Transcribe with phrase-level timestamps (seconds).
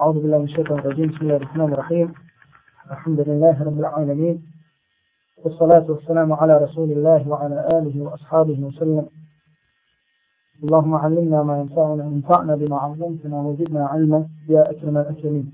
[0.00, 1.08] أعوذ بالله من الشيطان الرجيم.
[1.08, 2.14] بسم الله الرحمن الرحيم.
[2.90, 4.42] الحمد لله رب العالمين.
[5.44, 9.06] والصلاة والسلام على رسول الله وعلى آله وأصحابه وسلم.
[10.64, 14.28] اللهم علمنا ما ينفعنا وانفعنا بما علمتنا وزدنا علما.
[14.48, 15.52] يا أكرم الأكرمين.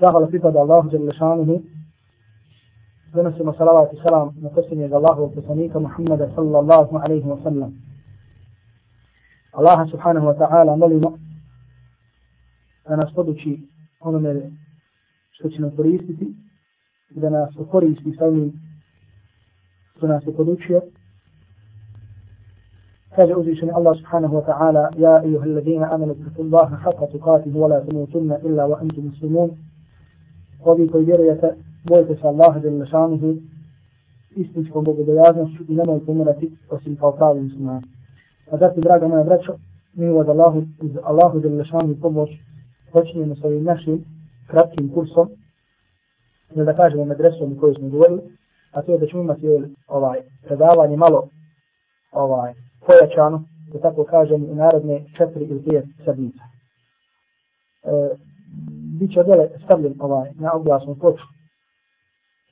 [0.00, 1.62] Zahvala pripada Allahu Jalla šanuhu.
[3.14, 7.72] Donosimo salavat i salam na posljednjeg Allahu poslanika Muhammada sallallahu alaihi wa sallam.
[9.52, 11.27] Allaha subhanahu wa ta'ala molimo
[12.88, 13.58] da nas poduči
[14.00, 14.50] onome
[15.30, 16.34] što će nam koristiti
[17.10, 18.52] i da nas koristi sa onim
[19.96, 20.82] što nas je podučio.
[23.16, 27.68] Kaže uzvišeni Allah subhanahu wa ta'ala Ja ejuha alladhina amanu taku Allaha haqqa tukatihi wa
[27.68, 29.50] la tamutunna illa wa antum muslimun.
[30.64, 33.36] Ovi koji vjerujete, bojite se Allaha jalla šanuhu
[34.36, 37.82] istinskom bogobojaznošću i nemojte umirati osim kao pravi muslimani.
[38.50, 39.54] A zato, draga moja braćo,
[39.94, 42.30] mi od Allahu, iz Allahu jalla šanuhu pomoć
[42.92, 44.04] počinjemo sa ovim našim
[44.50, 45.28] kratkim kursom,
[46.54, 48.22] ili da kažemo medresom koju smo govorili,
[48.72, 49.46] a to je da ćemo imati
[49.88, 51.28] ovaj predavanje malo
[52.12, 52.54] ovaj
[52.86, 56.38] pojačano, da tako kažem, u narodne četiri ili dvije sedmice.
[57.84, 58.16] E,
[59.00, 61.24] Biće odjele stavljen ovaj, na oglasnu ploču,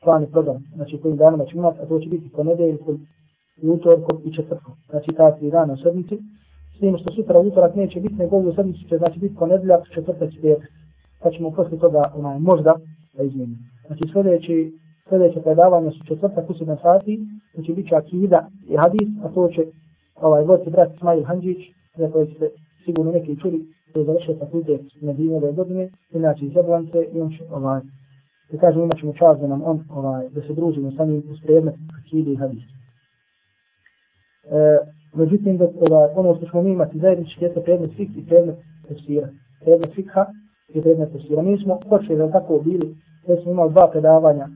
[0.02, 3.06] plani program, znači kojim danima ćemo imati, a to će biti ponedeljkom,
[3.62, 6.18] utorkom i četvrtkom, znači ta tri dana u sedmici,
[6.76, 10.34] s tim što sutra utorak neće biti, nego u sedmicu će znači biti ponedljak, četvrtak
[10.34, 10.70] i petak,
[11.22, 12.74] pa ćemo poslije toga onaj, možda
[13.16, 13.58] da izmijenimo.
[13.86, 14.72] Znači sljedeći,
[15.08, 17.20] sljedeće predavanje su četvrtak u 7 sati,
[17.54, 19.62] znači bit će akida i hadis, a to će
[20.16, 21.58] ovaj voditi brat Ismail Hanđić,
[21.96, 22.50] za koji ste
[22.84, 23.58] sigurno neki čuli,
[23.92, 27.80] koji je završio fakultet na dvije ove godine, inače iz Jablance, i on će, ovaj,
[28.50, 31.38] da kažem, imat ćemo čas da nam on, ovaj, da se družimo sa njim uz
[31.46, 32.62] predmet akide i hadis.
[34.44, 34.78] E,
[35.16, 38.56] međutim, da, ovaj, ono što smo mi imati zajednički je predmet fik i predmet
[38.88, 39.28] tefsira.
[39.64, 40.26] Predmet fikha
[40.74, 41.42] i predmet tefsira.
[41.42, 44.48] Mi smo počeli da tako bili, da smo imali dva predavanja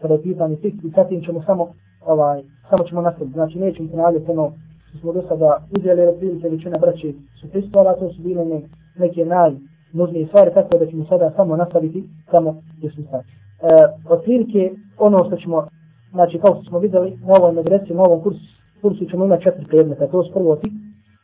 [0.00, 1.68] kada je pitanje fik i sad ćemo samo,
[2.06, 3.32] ovaj, samo ćemo nastaviti.
[3.32, 4.52] Znači, nećemo ponavljati ono
[4.88, 8.60] što smo do sada uzeli, jer prilike većina braće su pristvala, to su bile ne,
[8.98, 13.22] neke najnužnije stvari, tako da ćemo sada samo nastaviti samo gdje smo stali.
[13.22, 13.66] E,
[14.08, 15.68] od prilike, ono što ćemo,
[16.10, 19.66] znači, kao što smo videli, na ovoj medresi, na ovom kursu, kursu ćemo imati četiri
[19.66, 20.72] predmeta, to su prvo ti,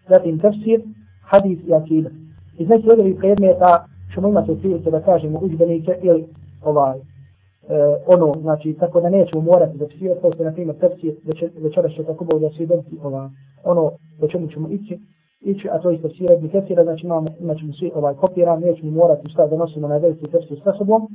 [0.09, 0.81] zatim tefsir,
[1.31, 2.11] hadis i akida.
[2.59, 6.25] Iz nekih ovih predmeta ćemo imati od prilike da kažemo uđbenike ili
[6.65, 7.03] ovaj, e,
[8.07, 11.15] ono, znači, tako da nećemo morati da psirati, kao što je, na primjer, tefsir,
[11.63, 13.29] večera će tako bolje da svi dobiti ovaj,
[13.65, 14.99] ono do čemu ćemo ići,
[15.41, 18.91] ići, a to je tefsira ibn Kefira, znači imamo, imat ćemo svi ovaj kopiran, nećemo
[18.91, 21.09] morati šta da nosimo na veliki tefsir sa sobom.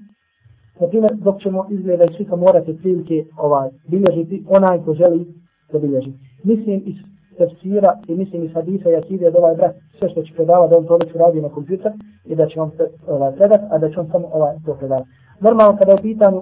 [0.79, 5.25] Naprimjer, dok ćemo izgleda i svika morati prilike ovaj, bilježiti, onaj ko želi
[5.71, 6.11] da bilježi.
[6.43, 6.95] Mislim iz
[7.37, 10.77] tefsira i mislim iz hadisa i akide da ovaj brat sve što će predavati, da
[10.77, 11.91] on to već uradi na kompjuter
[12.25, 12.71] i da će on
[13.07, 15.09] ovaj, predat, a da će on samo ovaj, to predavati.
[15.39, 16.41] Normalno kada je u pitanju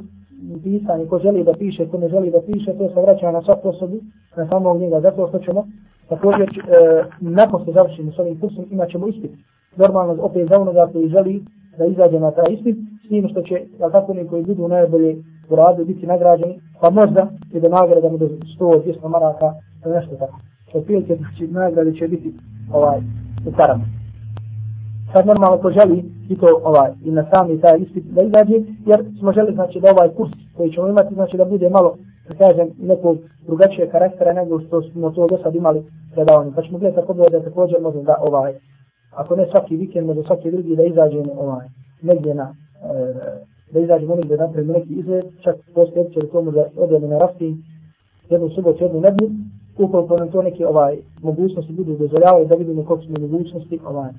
[0.64, 3.70] pisanje, ko želi da piše, ko ne želi da piše, to se vraća na svaku
[3.70, 3.98] osobu,
[4.38, 5.68] na samog njega, zato što ćemo
[6.10, 9.32] također e, nakon što završimo s ovim kursom imat ćemo ispit.
[9.76, 11.44] Normalno opet za onoga koji želi
[11.78, 15.16] da izađe na taj ispit, s tim što će, jel tako, oni koji budu najbolje
[15.50, 19.54] u radu biti nagrađeni, pa možda i da nagrada mu do 100-200 maraka,
[19.86, 20.40] ili nešto tako.
[20.74, 22.34] Od prilike, znači, nagrade će biti
[22.74, 23.00] ovaj,
[23.48, 23.86] u karama
[25.16, 29.00] sad normalno ko želi i to ovaj, i na sami taj ispit da izađe, jer
[29.20, 31.98] smo želi znači da ovaj kurs koji ćemo imati, znači da bude malo,
[32.28, 35.84] da kažem, nekog drugačije karaktera nego što smo to do sad imali
[36.14, 36.52] predavanje.
[36.56, 38.54] Pa ćemo gledati tako da također možemo da ovaj,
[39.16, 41.68] ako ne svaki vikend, nego svaki drugi da izađemo ovaj,
[42.02, 43.14] negdje na, e,
[43.72, 47.18] da izađemo negdje da napravimo neki izlet, čak postoje opće da tomu da odemo na
[47.18, 47.58] rafting,
[48.30, 49.30] jednu subotu, jednu nedlju,
[49.78, 54.12] ukoliko nam to neke ovaj, mogućnosti budu dozvoljavaju da vidimo koliko smo mogućnosti ovaj,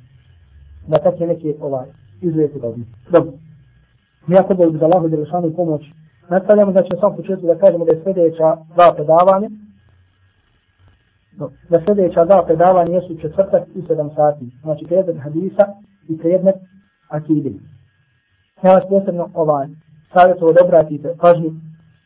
[0.87, 1.87] da takve neke ovaj,
[2.23, 2.91] izlete dobiti.
[3.11, 3.33] Dobro.
[4.27, 5.83] Mi ako bol bi za Allahu Đelešanu pomoć,
[6.29, 9.51] nastavljamo, znači na samom početku da kažemo da je sljedeća dva predavanja,
[11.71, 14.45] da sljedeća dva predavanja jesu četvrtak i sedam sati.
[14.63, 15.65] Znači predmet hadisa
[16.09, 16.57] i predmet
[17.09, 17.51] akide.
[18.63, 19.67] Ja vas posebno ovaj,
[20.13, 21.51] savjetovo da obratite pažnju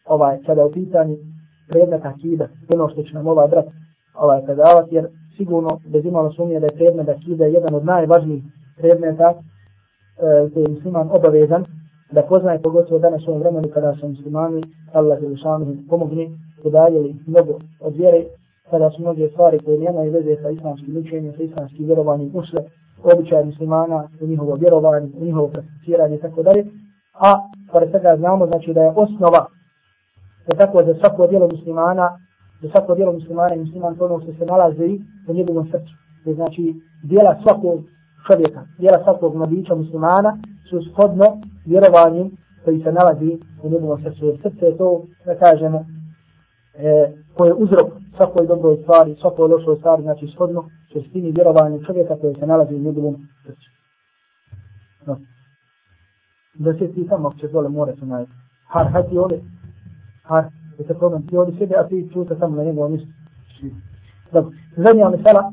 [0.05, 1.17] ovaj, kada u pitanju
[1.69, 3.67] predmet akida, ono što će nam ovaj brat
[4.15, 5.07] ovaj, predavati, jer
[5.37, 8.43] sigurno bez imalo sumnje da je predmet akida jedan od najvažnijih
[8.77, 11.65] predmeta e, je musliman obavezan
[12.13, 14.63] da poznaje pogotovo danas u ovom vremenu kada su muslimani
[14.93, 18.25] Allah je pomogne pomogni podaljili mnogo od vjere
[18.71, 22.61] kada su mnoge stvari koje nemaju veze sa islamskim učenjem, sa islamskim vjerovanjem ušle
[23.03, 26.67] običaj muslimana u njihovo vjerovanje, u njihovo prakticiranje i tako dalje.
[27.15, 27.31] A
[27.73, 29.47] pored toga znamo znači da je osnova
[30.47, 32.19] da tako za svako djelo muslimana
[32.63, 35.95] za svako djelo muslimana i musliman to ono što se nalazi u njegovom srcu.
[36.35, 37.81] znači dijela svakog
[38.27, 40.39] čovjeka, djela svakog mladića muslimana
[40.71, 41.27] su shodno
[41.67, 42.31] vjerovanjem
[42.65, 44.27] koji se nalazi u njegovom srcu.
[44.27, 45.85] Jer srce je to, da kažemo,
[46.75, 52.17] e, koje je uzrok svakoj dobroj stvari, svakoj lošoj stvari, znači shodno čestini vjerovanjem čovjeka
[52.21, 53.17] koji se nalazi u njegovom
[53.47, 53.71] srcu.
[55.07, 55.17] No.
[56.55, 58.33] Da se ti tamo će dole more se najti.
[58.67, 59.41] Har, haj ti ovdje.
[60.23, 60.45] Har,
[60.79, 63.09] je se problem, ti ovdje sjede, a ti čuta tamo na njegovom mjestu.
[64.33, 65.53] Dobro, zadnja mesela,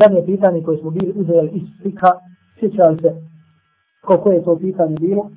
[0.00, 2.10] zadnje pitanje koje smo bili uzeli iz fika,
[2.60, 3.26] sjećali se
[4.00, 5.30] koliko je to pitanje bilo.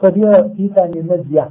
[0.00, 1.48] To je bilo pitanje mezija.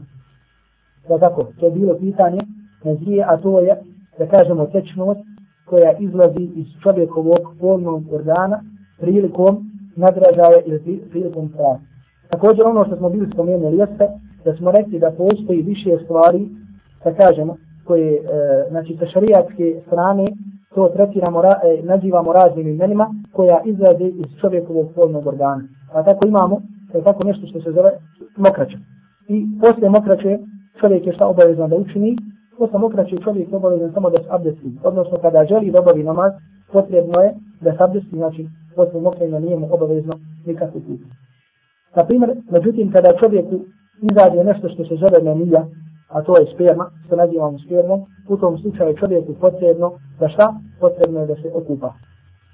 [1.09, 2.41] Da tako, to je bilo pitanje
[2.83, 3.77] mezije, a to je,
[4.19, 5.19] da kažemo, tečnost
[5.65, 8.63] koja izlazi iz čovjekovog polnog organa
[8.99, 11.79] prilikom nadražaja ili prilikom prava.
[12.29, 14.07] Također ono što smo bili spomenuli jeste
[14.45, 16.49] da smo rekli da postoji više stvari,
[17.03, 18.21] da kažemo, koje, e,
[18.69, 20.25] znači, sa šarijatske strane
[20.75, 25.63] to tretiramo, ra, e, nazivamo raznim imenima koja izlaze iz čovjekovog polnog organa.
[25.93, 26.61] A tako imamo,
[26.93, 27.91] je tako nešto što se zove
[28.37, 28.77] mokraća.
[29.27, 30.39] I poslije mokraće
[30.79, 32.15] čovjek je šta obavezan da učini,
[32.57, 34.71] posle mokraće čovjek je obavezan samo da se abdesti.
[34.83, 36.31] Odnosno kada želi da obavi namaz,
[36.71, 40.13] potrebno je da se abdesti, znači poslije mokrenja nije mu obavezno
[40.45, 40.99] nikakvu put.
[41.95, 43.59] Na primjer, međutim, kada čovjeku
[44.11, 45.65] izađe nešto što se zove menija,
[46.09, 47.99] a to je sperma, što nazivamo spermom,
[48.29, 50.53] u tom slučaju čovjeku potrebno da šta?
[50.79, 51.93] Potrebno je da se okupa.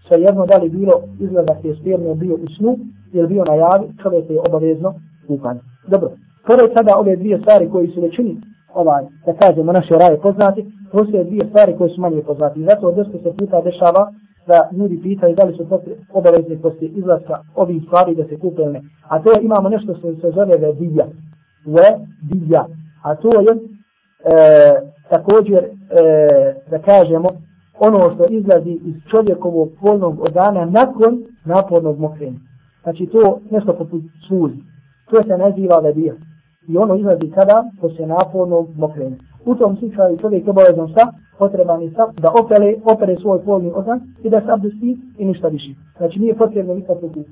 [0.08, 2.78] Sve jedno da li bilo izgledak je spermio bio u snu
[3.14, 4.94] ili bio na javi, čovjek je obavezno
[5.28, 5.60] kupanje.
[5.88, 6.10] Dobro,
[6.48, 8.38] pored sada ove dvije stvari koji su većini,
[8.74, 12.66] ovaj, da kažemo naše raje poznati, postoje dvije stvari koje su manje poznati.
[12.70, 14.12] Zato dosta se puta dešava
[14.48, 15.68] da ljudi pitaju da li su
[16.14, 18.82] obavezni poslije izlaska ovih stvari da se kupe ili ne.
[19.10, 21.06] A to je, imamo nešto što se zove vedija.
[21.66, 22.66] Vedija.
[23.04, 23.58] A to je e,
[25.10, 25.70] također, e,
[26.72, 27.30] da kažemo,
[27.80, 32.40] ono što izlazi iz čovjekovog polnog organa nakon napornog mokrenja.
[32.84, 34.58] Znači to nešto poput suzi.
[35.10, 36.14] To se naziva lebija.
[36.68, 39.16] I ono izlazi kada poslije napornog mokrenja.
[39.46, 41.14] U tom slučaju čovjek je obavezan šta?
[41.38, 42.12] Potreban je šta?
[42.22, 45.72] Da opere, opere svoj polni organ i da se abdusti i ništa više.
[45.98, 47.30] Znači nije potrebno nikakvo kuće.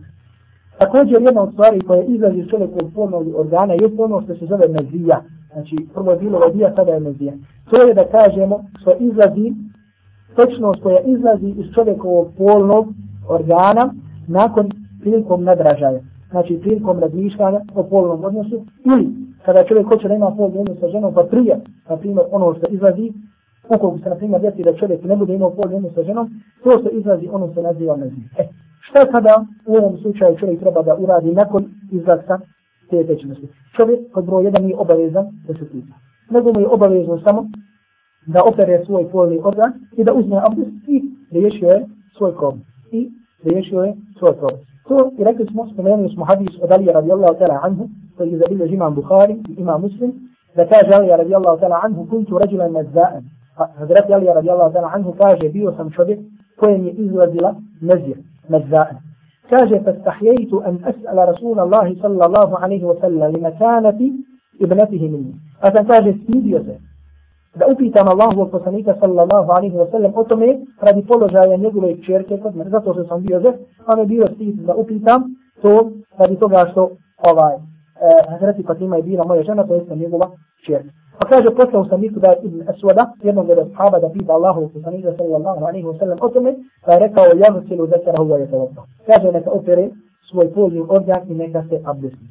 [0.80, 4.68] Također jedna od stvari koja izlazi iz čovjekovog polnog organa je ono što se zove
[4.68, 5.22] mezija.
[5.54, 7.34] Znači prvo je bilo lebija, sada je mezija.
[7.70, 9.54] To je da kažemo što izlazi,
[10.36, 12.88] točnost koja izlazi iz čovjekovog polnog
[13.30, 13.94] organa
[14.28, 14.70] nakon
[15.02, 16.00] prilikom nadražaja.
[16.32, 19.08] Znači prilikom razmišljanja o polnom odnosu ili
[19.46, 22.68] kada čovjek hoće da ima polni odnos sa ženom, pa prije, na primjer, ono što
[22.70, 23.14] izlazi,
[23.70, 26.30] ukoliko se, na primjer, djeti da čovjek ne bude imao polni odnos sa ženom,
[26.64, 28.28] to što izlazi, ono se naziva mezija.
[28.38, 28.44] E,
[28.80, 32.40] šta kada u ovom slučaju čovjek treba da uradi nakon izlaska
[32.90, 33.48] te tečnosti?
[33.76, 35.94] Čovjek, kod broj jedan, nije obavezan da se pita.
[36.30, 37.46] Nego mu je obavezno samo
[38.28, 41.02] da opere svoj polni organ i da uzme abdest i
[41.32, 41.86] riješio je
[42.18, 42.64] svoj problem.
[42.92, 43.10] I
[43.44, 44.62] riješio je svoj problem.
[44.88, 48.74] To i rekli smo, spomenuli smo hadis od Alija radijallahu ta'ala anhu, koji je zabilježi
[48.74, 50.12] imam Bukhari i imam Muslim,
[50.56, 53.24] da kaže Alija radijallahu ta'ala anhu, kuntu rađulan madza'an.
[53.78, 56.20] Hazreti Alija radijallahu ta'ala anhu kaže, bio sam čovjek
[56.60, 58.18] kojem je izlazila mezir,
[58.50, 58.96] madza'an.
[59.50, 59.76] kaže,
[60.66, 64.14] an as'ala Rasulallahi sallallahu alaihi wa sallam li makanati
[64.60, 65.34] ibnatihi minni.
[65.62, 66.91] A sam kaže, stidio se,
[67.56, 72.56] da upitam Allahu poslanika sallallahu alaihi wa sallam o tome radi položaja njegove čerke kod
[72.56, 75.24] mene, zato što sam bio zef, a pa me bio stid da upitam
[75.62, 76.82] to radi toga što
[77.32, 77.60] ovaj, eh,
[78.30, 80.30] Hazreti Fatima je bila moja žena, to je njegova
[80.66, 80.90] čerka.
[81.20, 85.12] Pa kaže, poslao sam Miku da ibn Aswada, jednog od ashaba da pita Allahu poslanika
[85.18, 86.56] sallallahu alaihi wa sallam o tome,
[86.86, 88.70] pa je rekao, ja mu cijelu zekara huva je to
[89.06, 89.90] Kaže, neka opere
[90.30, 92.28] svoj polni organ i neka se abdesni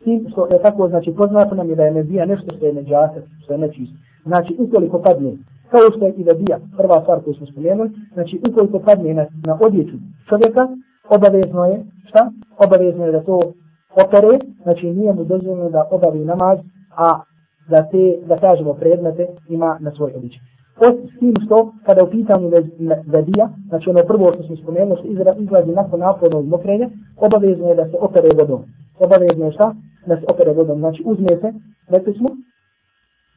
[0.00, 2.72] S tim što je tako, znači poznato nam je da je mezija nešto što je
[2.72, 3.92] neđaset, što je nečist.
[4.24, 5.32] Znači, ukoliko padne,
[5.70, 9.26] kao što je i da bija, prva stvar koju smo spomenuli, znači ukoliko padne na,
[9.46, 9.96] na odjeću
[10.28, 10.68] čovjeka,
[11.08, 12.30] obavezno je, šta?
[12.64, 13.52] Obavezno je da to
[14.04, 16.58] opere, znači nije mu dozvoljeno da obavi namaz,
[16.96, 17.20] a
[17.68, 20.40] da te, da kažemo, predmete ima na svoj odjeći.
[20.80, 22.50] S tim što, kada u pitanju
[23.06, 25.08] vedija, znači ono prvo što smo spomenuli, što
[25.42, 28.60] izlazi nakon napornog mokrenja, obavezno je da se opere vodom.
[28.98, 29.74] Obavezno je šta?
[30.06, 30.78] da se opere vodom.
[30.78, 31.52] Znači uzme se,
[31.88, 32.30] rekli smo,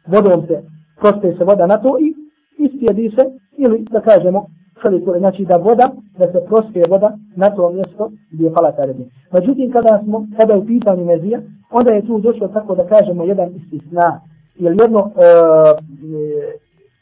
[0.07, 0.63] vodom se,
[0.99, 2.13] prospe se voda na to i
[2.57, 3.23] istijedi se,
[3.57, 4.45] ili da kažemo,
[4.81, 9.09] čovjek, znači da voda, da se prospe voda na to mjesto gdje je palata redina.
[9.33, 13.23] Međutim, kada smo, kada je u pitanju mezija, onda je tu došlo tako da kažemo
[13.23, 14.21] jedan istisna,
[14.55, 15.23] ili jedno e,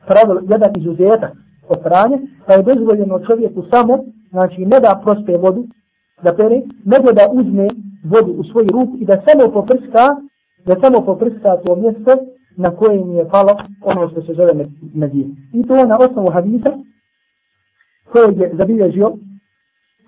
[0.07, 1.31] pravilo, jedan izuzetak
[1.67, 2.17] od pranja,
[2.47, 5.63] pa je dozvoljeno čovjeku samo, znači ne da prospe vodu,
[6.23, 7.67] da pere, nego da uzme
[8.03, 10.05] vodu u svoju ruku i da samo poprska,
[10.65, 12.11] da samo poprska to mjesto
[12.57, 14.53] na kojem je palo ono što se zove
[14.93, 15.27] medije.
[15.53, 16.71] I to na osnovu hadisa
[18.11, 19.13] kojeg je zabilježio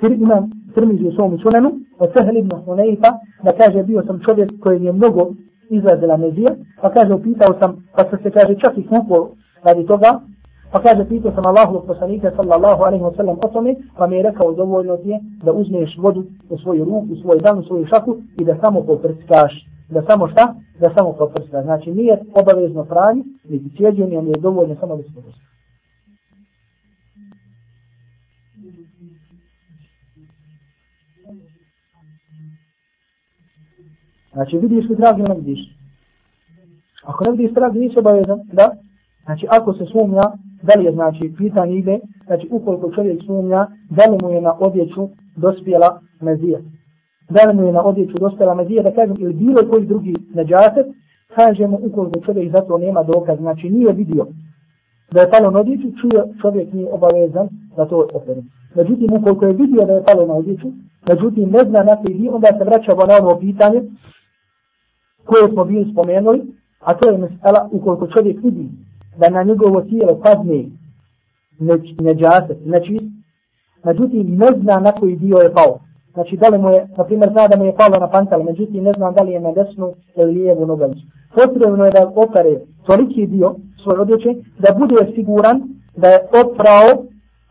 [0.02, 3.12] imam Tirmizi u svom sunanu od Sahel ibn Hunayfa
[3.44, 5.32] da kaže bio sam čovjek koji je mnogo
[5.70, 9.30] izlazila mezija pa kaže upitao sam pa se kaže čak i kupo
[9.64, 10.20] radi toga
[10.74, 14.24] Pa kaže, pitao sam Allahu poslanika sallallahu alaihi wa sallam o tome, pa mi je
[14.24, 17.86] rekao dovoljno ti je da uzmeš vodu u svoju ruku, u svoj dan, u svoju
[17.86, 19.68] šaku i da samo poprskaš.
[19.90, 20.56] Da samo šta?
[20.80, 21.64] Da samo poprskaš.
[21.64, 25.44] Znači nije obavezno pranje, niti cijeđenje, nije dovoljno samo da se poprskaš.
[34.34, 35.60] Znači vidiš li trag ili ne vidiš?
[37.04, 38.83] Ako ne vidiš trag, nisi obavezan, da?
[39.26, 40.24] Znači ako se sumnja,
[40.64, 44.54] da li je znači pitanje ide, znači ukoliko čovjek sumnja, da li mu je na
[44.60, 46.60] odjeću dospjela mezija.
[47.30, 50.88] Da li mu je na odjeću dospjela mezija, da kažem, ili bilo koji drugi neđaset,
[51.36, 54.26] kažemo ukoliko čovjek za to nema dokaz, znači nije vidio
[55.12, 58.42] da je palo na odjeću, čuje čovjek nije obavezan da to opere.
[58.76, 60.68] Međutim, ukoliko je vidio da je palo na odjeću,
[61.10, 63.82] međutim ne zna na koji onda se vraćamo na ono pitanje
[65.26, 66.42] koje smo bili spomenuli,
[66.80, 68.70] a to je mesela ukoliko čovjek vidi
[69.18, 70.66] da na njegovo tijelo padne
[72.00, 73.00] neđaset, znači,
[73.84, 75.80] međutim ne zna na koji dio je pao.
[76.14, 78.84] Znači da li mu je, na primjer, zna da mu je palo na pantal, međutim
[78.84, 81.06] ne zna da li je na desnu ili lijevu nogavicu.
[81.36, 85.62] Potrebno je da opere toliki dio svoje odjeće, da bude siguran
[85.96, 87.06] da je oprao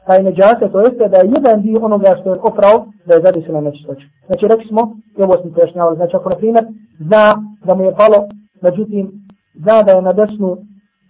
[0.07, 3.61] taj neđase, to jeste da je jedan dio onoga što je oprao, da je zadesila
[3.61, 4.07] nečistoću.
[4.27, 6.65] Znači rekli smo, i ovo smo pojašnjavali, znači ako na primjer
[6.99, 7.25] zna
[7.65, 8.29] da mu je palo,
[8.63, 9.13] međutim
[9.55, 10.57] zna da je na desnu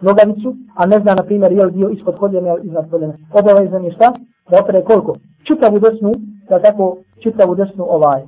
[0.03, 3.15] nogavicu, a ne zna, na primjer, je li dio ispod koljena ili iznad koljena.
[3.41, 4.13] Obavezan je šta?
[4.51, 5.17] Da opere koliko?
[5.45, 6.13] Čitavu desnu,
[6.49, 8.23] da tako, čitavu desnu ovaj,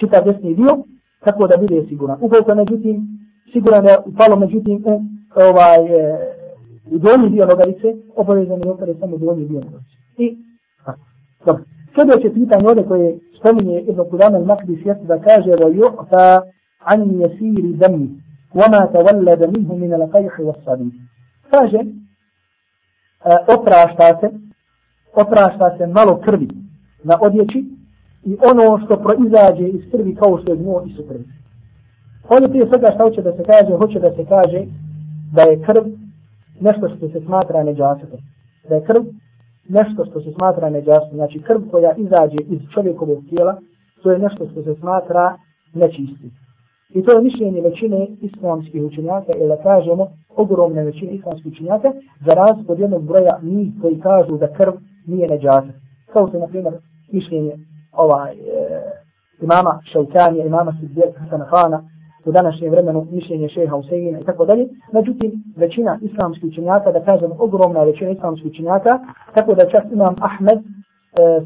[0.00, 0.78] čitav desni dio,
[1.24, 2.18] tako da bude siguran.
[2.20, 2.96] Ukoliko, međutim,
[3.52, 5.02] siguran je upalo, međutim, u
[5.34, 6.18] ovaj, e,
[6.90, 9.96] u donji dio nogavice, obavezan je opere samo donji dio nogavice.
[10.18, 10.36] I,
[10.86, 10.92] a,
[11.46, 11.62] dobro.
[11.94, 16.40] Sljedeće pitanje ovdje koje spominje Ibn Kudama i Makdi da kaže da ju'ta
[16.84, 17.72] an jesiri.
[18.55, 20.93] وما تولد منه من القيح والصديد
[21.51, 21.79] kaže
[23.55, 24.29] oprašta se
[25.13, 26.47] oprašta se malo krvi
[27.03, 27.59] na odjeći
[28.23, 31.25] i ono što proizađe iz krvi kao što je dno i su krvi.
[32.29, 34.61] Ovdje prije svega što hoće da se kaže, hoće da se kaže
[35.35, 35.83] da je krv
[36.61, 38.19] nešto što se smatra neđasetom.
[38.69, 39.03] Da je krv
[39.69, 41.15] nešto što se smatra neđasetom.
[41.15, 43.57] Znači krv koja izađe iz čovjekovog tijela,
[44.03, 45.37] to je nešto što se smatra
[45.73, 46.31] nečistim.
[46.94, 51.92] I to je mišljenje većine islamskih učenjaka, ili kažemo ogromne većine islamskih učenjaka,
[52.26, 54.72] za razliku od jednog broja njih koji kažu da krv
[55.06, 55.72] nije neđasa.
[56.12, 56.74] Kao se, na primjer,
[57.12, 57.52] mišljenje
[57.92, 58.36] ovaj, e,
[59.42, 61.82] imama Šautanija, imama Sidbjeta Hasana Hana,
[62.24, 64.68] u današnjem vremenu mišljenje šeha Usegina i tako dalje.
[64.92, 68.90] Međutim, većina islamskih učenjaka, da kažem ogromna većina islamskih učenjaka,
[69.34, 70.62] tako da čak imam Ahmed e,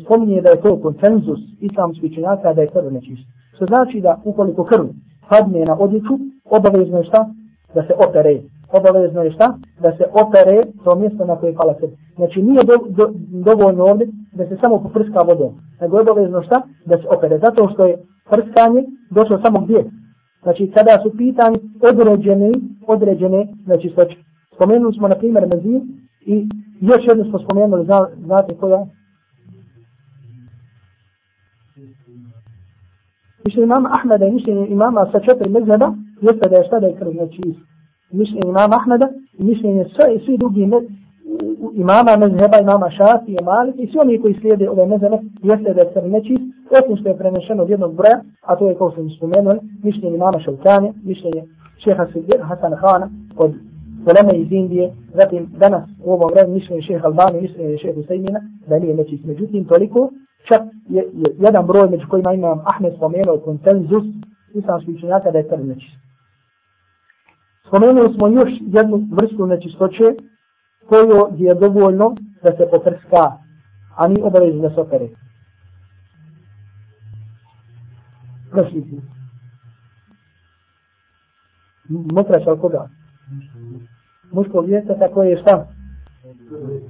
[0.05, 3.23] spominje da je to konsenzus islamskih učenjaka da je krv nečist.
[3.57, 4.85] Što znači da ukoliko krv
[5.31, 6.15] padne na odjeću,
[6.51, 7.27] obavezno je šta?
[7.75, 8.41] Da se opere.
[8.73, 9.55] Obavezno je šta?
[9.83, 11.91] Da se opere to mjesto na koje je pala krv.
[12.17, 13.11] Znači nije do, do,
[13.49, 15.53] dovoljno ovdje da se samo poprska vodom.
[15.81, 16.63] Nego je obavezno šta?
[16.87, 17.39] Da se opere.
[17.39, 17.99] Zato što je
[18.31, 19.85] prskanje došlo samo gdje?
[20.43, 21.59] Znači kada su pitanje
[21.91, 22.53] određene,
[22.87, 24.17] određene, znači stoče.
[24.55, 25.81] Spomenuli smo na primjer mezir
[26.27, 26.49] i
[26.81, 28.87] još jednu smo spomenuli, zna, znate koja?
[33.45, 36.97] Mišljenje imama Ahmeda i mišljenje imama sa četiri mezheba, jeste da je šta da je
[36.99, 37.43] krv znači
[38.13, 39.09] mišljenje imama Ahmeda
[39.39, 40.79] i mišljenje sve i svi drugi me,
[41.75, 45.81] imama mezheba, imama Šafi i Malik i svi oni koji slijede ove mezhebe, jeste da
[45.81, 46.45] je krv nečist,
[46.79, 50.39] osim što je prenešeno od jednog broja, a to je kao sam spomenuo, mišljenje imama
[50.41, 51.43] Šalkane, mišljenje
[51.85, 53.53] šeha Sidir Hasan Hana od
[54.07, 58.79] Voleme iz Indije, zatim danas u ovom vremenu mišljenje šeha Albani, mišljenje šeha Husaymina, da
[58.79, 59.25] nije nečist.
[59.25, 60.11] Međutim, toliko
[60.49, 64.05] čak je, je jedan broj među kojima imam Ahmed spomenuo konsenzus
[64.55, 66.05] islamskih učenjaka da je krv nečist.
[67.67, 70.05] Spomenuli smo još jednu vrstu nečistoće
[70.89, 73.25] koju je dovoljno da se poprska,
[73.97, 75.09] a ni obavezni da se opere.
[78.51, 79.01] Prošliti.
[81.89, 82.89] Mokrać al koga?
[84.33, 85.67] Muško djeca koje je šta?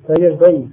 [0.06, 0.68] To je još doji.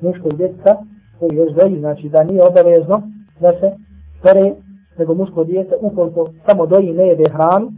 [0.00, 0.76] Muško djeca
[1.20, 3.02] koji još doji, znači da nije obavezno
[3.40, 3.72] da se
[4.22, 4.54] pere
[4.98, 7.72] nego muško dijete ukoliko samo doji ne jede hranu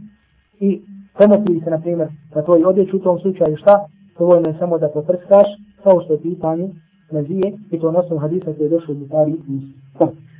[0.59, 0.81] i
[1.17, 3.85] pomoći se, na primjer, na tvoj odjeć u tom slučaju šta,
[4.19, 5.47] dovoljno je samo da to prskaš,
[5.83, 6.69] kao što je pitanje
[7.11, 9.59] mezije i to nosom hadisa koji je došao u Bukari i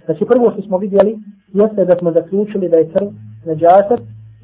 [0.05, 1.17] Znači prvo što smo vidjeli
[1.53, 3.07] jeste da smo zaključili da je krv
[3.45, 3.99] neđasat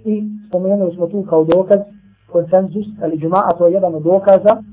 [0.06, 1.80] I spomenuli smo tu kao dokaz
[2.32, 4.64] konsenzus, ali džuma'a to je jedan od dokaza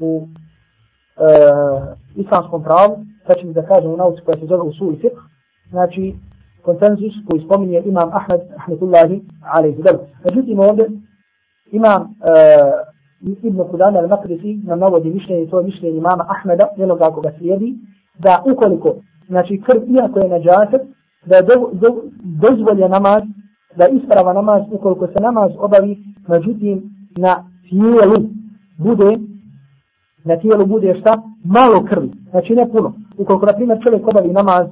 [0.00, 0.28] u
[1.16, 1.22] e,
[2.16, 5.20] islamskom pravu, znači da kažem u nauci koja se zove usul i fiqh,
[5.70, 6.14] znači
[6.62, 9.22] konsenzus koji spominje imam Ahmed, Ahmedullahi,
[9.54, 10.06] alaihi dobro.
[10.24, 10.86] Međutim ovdje
[11.72, 17.20] imam uh, Ibn Kudana al-Makrisi nam navodi mišljenje, to je mišljenje imama Ahmeda, jednog ako
[17.20, 17.74] ga slijedi,
[18.18, 18.94] da ukoliko,
[19.28, 20.82] znači krv, iako je nađatet,
[21.26, 21.88] da je do, do,
[22.22, 23.22] dozvolje namaz,
[23.76, 26.82] da isprava namaz, ukoliko se namaz obavi, međutim,
[27.16, 28.28] na tijelu
[28.78, 29.18] bude,
[30.24, 31.22] na tijelu bude šta?
[31.44, 32.92] Malo krvi, znači ne puno.
[33.18, 34.66] Ukoliko, na primjer, čovjek obavi namaz,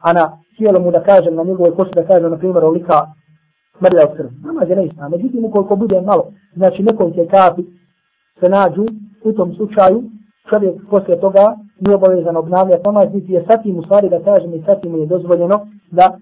[0.00, 3.06] a na tijelo mu da kažem, na njegovoj koši da kažem, na primjer, olika
[3.82, 4.30] mrlja od krvi.
[4.44, 5.08] Namaz je neistina.
[5.08, 6.24] Međutim, ukoliko bude malo,
[6.56, 7.62] znači nekoliko kapi
[8.40, 8.86] se nađu,
[9.24, 10.02] u tom slučaju,
[10.50, 14.62] čovjek poslije toga nije obavezan obnavljati namaz, niti je satim u stvari da kažem i
[14.66, 16.18] satim je dozvoljeno da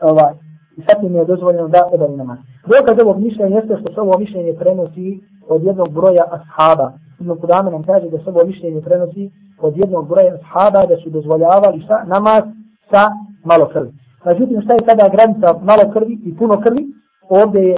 [0.00, 0.32] ovaj,
[0.76, 2.38] i satim je dozvoljeno da obavi namaz.
[2.66, 6.92] Dokaz ovog mišljenja jeste što se ovo mišljenje prenosi od jednog broja ashaba.
[7.20, 11.10] Ibn Kudame nam kaže da se ovo mišljenje prenosi od jednog broja ashaba da su
[11.10, 12.42] dozvoljavali sa namaz
[12.90, 13.02] sa
[13.44, 13.92] malo krvi.
[14.24, 16.86] Međutim, šta je sada granica malo krvi i puno krvi?
[17.28, 17.76] Ovdje je,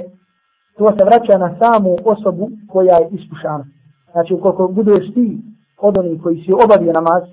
[0.77, 3.65] to se vraća na samu osobu koja je ispušana.
[4.11, 5.37] Znači, ukoliko budeš ti
[5.81, 7.23] od onih koji si obavio namaz,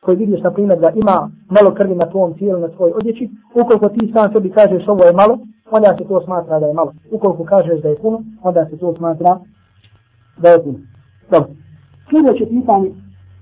[0.00, 3.88] koji vidiš, na primjer, da ima malo krvi na tvojom tijelu, na tvojoj odjeći, ukoliko
[3.88, 5.38] ti sam sebi kažeš ovo je malo,
[5.70, 6.92] onda se to smatra da je malo.
[7.10, 9.38] Ukoliko kažeš da je puno, onda se to smatra
[10.38, 10.78] da je puno.
[11.30, 11.50] Dobro.
[12.10, 12.90] Sljedeće pitanje,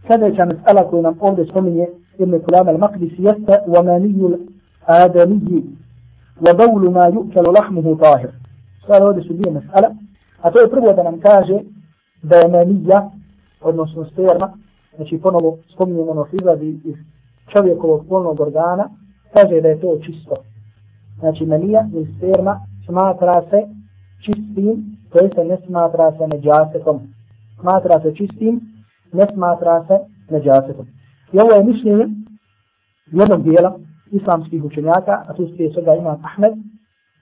[0.06, 1.86] sljedeća mesela koju nam ovdje spominje
[2.20, 4.36] ابن كلام المقدس يست وماني
[4.88, 5.64] الآدمي
[6.40, 8.30] وبول ما يؤكل لحمه طاهر
[8.88, 9.94] قال هذا سبيل مسألة
[10.44, 11.58] أتوي prvo da nam kaže
[12.22, 13.10] da je manija,
[13.60, 14.52] odnosno sperma,
[14.96, 16.96] znači ponovo spominjemo ono izlazi iz
[17.52, 18.88] čovjekovog polnog organa,
[19.34, 20.36] kaže da je to čisto.
[21.18, 23.68] Znači manija ili sperma smatra se
[24.24, 27.00] čistim, to je se ne smatra se neđasetom.
[27.60, 28.60] Smatra se čistim,
[29.12, 29.96] ne smatra se
[30.30, 30.86] neđasetom.
[31.32, 32.06] I ovo je mišljenje
[33.12, 33.78] jednog dijela
[34.10, 36.52] islamskih učenjaka, a tu prije svega imam Ahmed,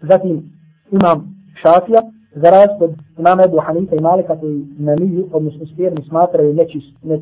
[0.00, 0.52] zatim
[0.90, 1.18] imam
[1.62, 2.00] Šafija,
[2.34, 7.20] za razpod imama Ebu Hanifa i Malika koji na miju, odnosno sfjerni smatraju nečist, ne,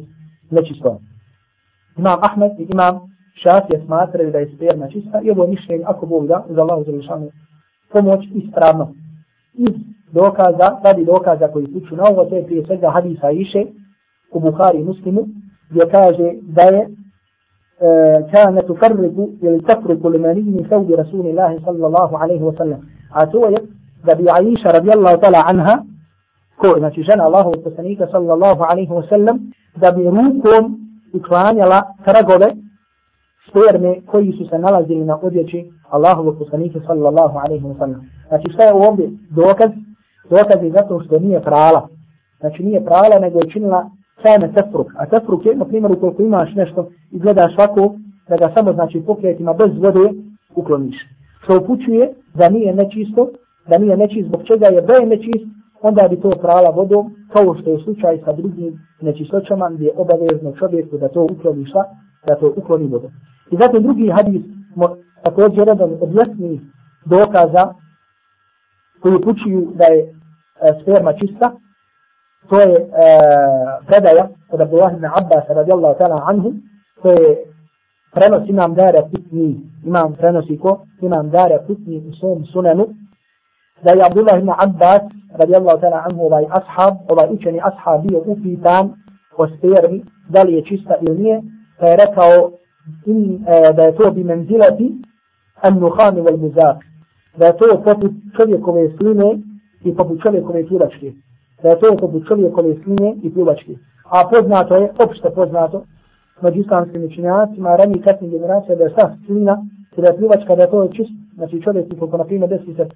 [0.50, 0.96] nečistom.
[1.98, 2.94] Imam Ahmed i imam
[3.42, 7.30] Šafija smatraju da je sfjerna čista i ovo mišljenje, ako Bog da, za Allah uzrešanu,
[7.92, 8.94] pomoć ispravno.
[9.54, 9.74] Iz
[10.14, 13.64] dokaza, radi dokaza koji sluču na ovo, to je prije svega hadisa iše
[14.32, 15.22] u Buhari Muslimu,
[15.70, 16.88] gdje kaže da je
[18.32, 19.16] كان تفرق
[19.68, 22.80] تفرق لمني من ثوب رسول الله صلى الله عليه وسلم
[23.12, 23.62] عتوية
[24.04, 25.84] دبي عائشة رضي الله تعالى عنها
[26.56, 29.36] ko, znači žena Allahovog poslanika sallallahu alaihi wa sallam,
[29.76, 30.78] da bi rukom
[31.14, 32.48] uklanjala tragove
[33.48, 38.10] sperme koji su se nalazili na odjeći Allahovog poslanika sallallahu alaihi wa sallam.
[38.28, 39.70] Znači šta je ovdje dokaz?
[40.30, 41.88] Dokaz je zato što nije prala.
[42.40, 43.90] Znači nije prala, nego je činila
[44.22, 44.88] kane tefruk.
[44.98, 47.94] A tefruk je, na primjer, ukoliko imaš nešto i gledaš svako,
[48.28, 50.10] da ga samo, znači, pokretima bez vode
[50.54, 50.96] ukloniš.
[51.42, 53.28] Što upućuje da nije nečisto,
[53.68, 55.44] da nije nečist, zbog čega je da je nečist,
[55.82, 60.52] onda bi to prala vodom, kao što je slučaj sa drugim nečistoćama, gdje je obavezno
[60.58, 61.84] čovjeku da to ukloni šta,
[62.26, 63.10] da to ukloni vodom.
[63.50, 64.42] I zatim drugi hadis,
[65.22, 66.60] također jedan od jasnih
[67.04, 67.74] dokaza,
[69.04, 70.12] koji upućuju da je e,
[70.82, 71.50] sperma čista,
[72.48, 72.86] to je uh,
[73.86, 76.52] predaja od Abdullah ibn Abbas radijallahu ta'ala anhu,
[77.02, 77.44] to je
[78.12, 82.86] prenos imam dara pitni, imam prenosi ko, imam dara pitni u svom sunanu,
[83.82, 85.02] da je Abdullah ibn Abbas
[85.40, 88.92] radijallahu ta'ala anhu, ovaj ashab, ovaj učeni ashab bio upitan
[89.36, 91.42] o spermi, da li je čista ili nije,
[91.78, 92.50] pa je rekao
[93.06, 94.94] in, uh, da je to bi menzilati
[95.62, 96.76] an nuhani wal muzak,
[97.38, 99.38] da je to poput čovjekove sline
[99.84, 101.12] i poput čovjekove tiračke
[101.64, 103.72] da je to poput čovjekove sline i pljuvačke.
[104.04, 105.84] A poznato je, opšte poznato,
[106.42, 109.54] među islamskim učinjacima, ranije kasnih generacija, da je sva slina,
[109.96, 112.86] i da je pljuvačka, da je to čist, znači čovjek, kako na primjer desi se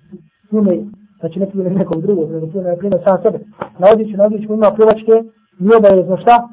[0.48, 0.76] slune,
[1.20, 3.38] znači ne pljune nekog drugog, nego pljune na primjer sam sebe.
[3.78, 5.14] Na odjeću, na odjeću ima pljuvačke,
[5.58, 6.48] nije obavezno šta?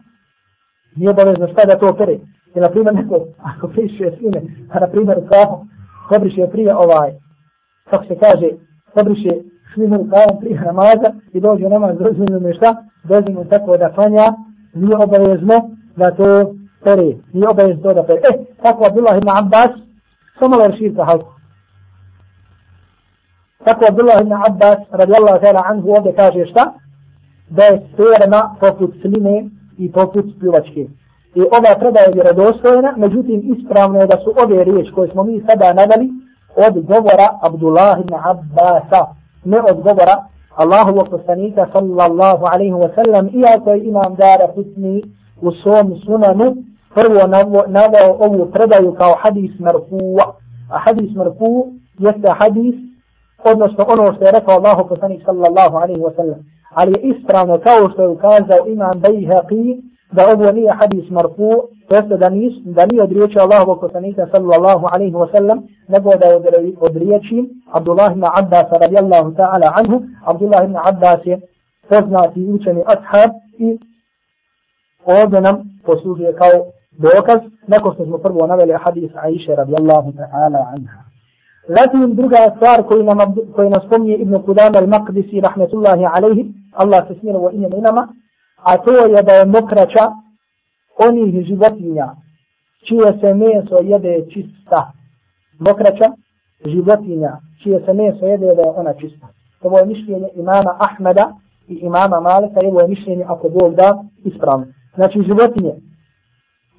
[0.96, 2.16] Nije obavezno šta da to opere.
[2.56, 3.16] I na primjer neko,
[3.52, 5.66] ako piše sline, a na primjer kao,
[6.10, 7.10] pobriše prije ovaj,
[7.90, 8.50] kako se kaže,
[8.94, 9.34] pobriše
[9.74, 14.28] svi mu kavom prije namaza i dođe namaz, dozvoljeno me šta, dozvoljeno tako da klanja,
[14.74, 15.56] nije obavezno
[15.96, 18.20] da to pere, nije obavezno to da pere.
[18.20, 19.72] E, tako Abdullah ibn Abbas,
[20.40, 21.32] samo la reširka halku.
[23.66, 26.74] Tako Abdullah ibn Abbas, radijallahu ta'ala anhu, ovdje kaže šta?
[27.50, 30.82] Da je perna poput sline i poput pljuvačke.
[31.36, 35.44] I ova treba je vjerodostojna, međutim ispravno je da su ove riječi koje smo mi
[35.48, 36.25] sada nadali
[36.56, 39.02] od govora Abdullah ibn Abbasa
[39.46, 40.16] ne od govora
[40.56, 45.04] Allahovog poslanika sallallahu alaihi wa sallam, iako je imam dara husni
[45.42, 46.56] u svom sunanu,
[46.96, 47.28] prvo
[47.68, 50.26] navao ovu predaju kao hadis marfu'a.
[50.70, 51.68] A hadis marfu
[52.00, 52.76] jeste hadis,
[53.52, 56.40] odnosno ono što je rekao Allahu poslanik sallallahu alaihi wa sallam.
[56.74, 61.52] Ali je ispravno kao što je ukazao imam Bayhaqi, da ovo nije hadis marfu,
[61.88, 66.10] to jeste da, nis, da nije od riječi Allahovog poslanika sallallahu alaihi wa sallam, nego
[66.20, 66.36] da je
[66.80, 70.02] od riječi Abdullah ibn Abbas radijallahu ta'ala anhu.
[70.26, 71.40] Abdullah ibn Abbas je
[71.90, 73.80] poznati učeni ashab i
[75.06, 81.02] ovdje nam poslužuje kao dokaz, nakon što smo prvo naveli hadis Aisha radijallahu ta'ala anha.
[81.68, 83.18] Zatim druga stvar koju nam,
[83.56, 88.08] koju nam spomnije Ibn Kudama al-Maqdisi rahmetullahi alaihi, Allah se smira u imenama,
[88.64, 90.06] a to je da je mokraća
[91.00, 92.16] onih životinja
[92.88, 94.92] čije se meso jede čista.
[95.60, 96.10] Mokraća
[96.66, 97.32] životinja
[97.64, 99.28] čije se meso jede da je ona čista.
[99.62, 101.34] Ovo je mišljenje imama Ahmeda
[101.68, 104.66] i imama Malika i ovo je mišljenje ako Bog da ispravno.
[104.96, 105.74] Znači životinje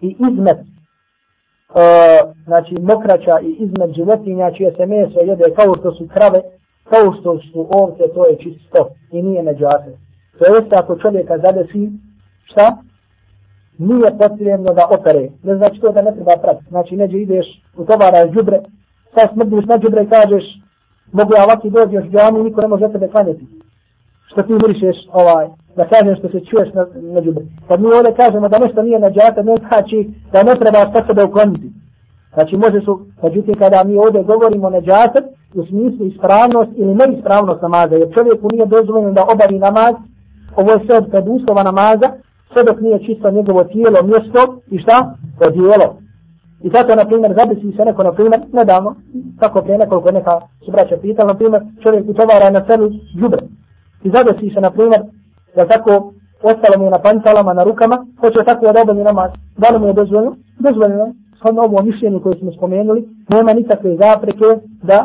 [0.02, 0.66] i izmet e,
[2.44, 6.40] znači mokraća i izmet životinja čije se meso jede kao što su krave,
[6.84, 9.92] kao što su ovce, to je čisto i nije neđase.
[10.38, 11.90] To jeste ako čovjeka zadesi,
[12.44, 12.76] šta?
[13.78, 15.28] Nije potrebno da opere.
[15.42, 16.64] Ne znači to da ne treba prati.
[16.68, 18.60] Znači neđe ideš utovaraš džubre,
[19.14, 20.44] sad smrdiš na džubre i kažeš
[21.12, 23.46] mogu ja ovaki dođi još džami, niko ne može tebe klanjati.
[24.30, 27.44] Što ti mirišeš ovaj, da kažem što se čuješ na, na džubre.
[27.68, 31.06] Kad mi ovdje kažemo da nešto nije na džata, ne znači da ne treba sa
[31.06, 31.68] sebe ukloniti.
[32.34, 35.20] Znači može su, međutim kada mi ovdje govorimo na džata,
[35.54, 39.94] u smislu ispravnost ili neispravnost namaza, jer čovjeku nije dozvoljeno da obavi namaz,
[40.56, 42.08] ovo je sve od uslova namaza,
[42.56, 44.40] sve dok nije čisto njegovo tijelo, mjesto
[44.70, 45.14] i šta?
[45.46, 45.88] Odijelo.
[46.62, 48.94] I zato, na primjer, zabisi se neko, na primjer, nedavno,
[49.40, 53.42] tako prije nekoliko neka su braća pitala, na primjer, čovjek utovara na selu džubre.
[54.04, 55.00] I zabisi se, na primjer,
[55.56, 59.30] da tako ostalo mu je na pancalama, na rukama, hoće tako da obavi namaz.
[59.56, 60.36] Da li mu je dozvoljeno?
[60.58, 61.06] Dozvoljeno.
[61.38, 64.48] Shodno ovo mišljenje koje smo spomenuli, nema nikakve zapreke
[64.82, 64.98] da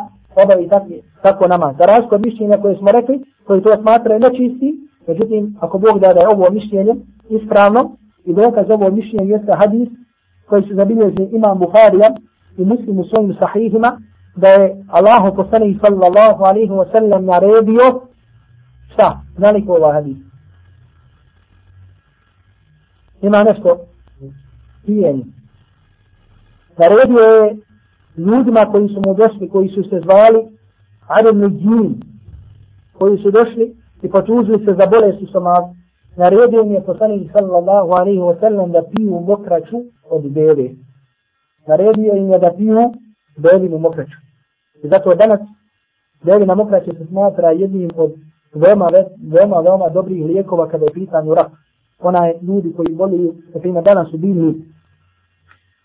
[0.44, 0.86] obavi tako,
[1.22, 1.76] tako namaz.
[1.80, 6.14] Za razliku od mišljenja koje smo rekli, koji to smatraju nečisti, Međutim, ako Bog da
[6.14, 6.96] da je ovo mišljenje
[7.30, 9.90] ispravno i dokaz ovo mišljenje jeste hadis
[10.46, 12.10] koji se zabilježi imam Bukharija
[12.58, 14.02] i muslim u svojim sahihima
[14.36, 18.02] da je Allahu poslanih sallallahu alaihi wa sallam naredio
[18.94, 19.22] šta?
[19.38, 20.18] Znali ko ovaj hadis?
[23.22, 23.78] Ima nešto
[24.86, 25.26] pijenje.
[26.80, 27.58] Naredio je
[28.18, 30.58] ljudima koji su mu došli, koji su se zvali
[31.08, 32.02] Adem Nidjin,
[32.94, 35.70] koji su došli i potužio se za bolest u stomaku.
[36.18, 39.78] Naredio mi je poslanik sallallahu alaihi wa sallam da piju mokraću
[40.10, 40.70] od bebe.
[41.68, 42.94] Naredio im je da piju
[43.38, 44.18] bebinu mokraću.
[44.84, 45.40] I zato danas
[46.24, 48.12] bebina mokraća se smatra jednim od
[48.56, 48.90] veoma,
[49.32, 51.52] veoma, veoma dobrih lijekova kada je pitanju rak.
[52.00, 54.72] Ona je ljudi koji voli, na primjer danas u bili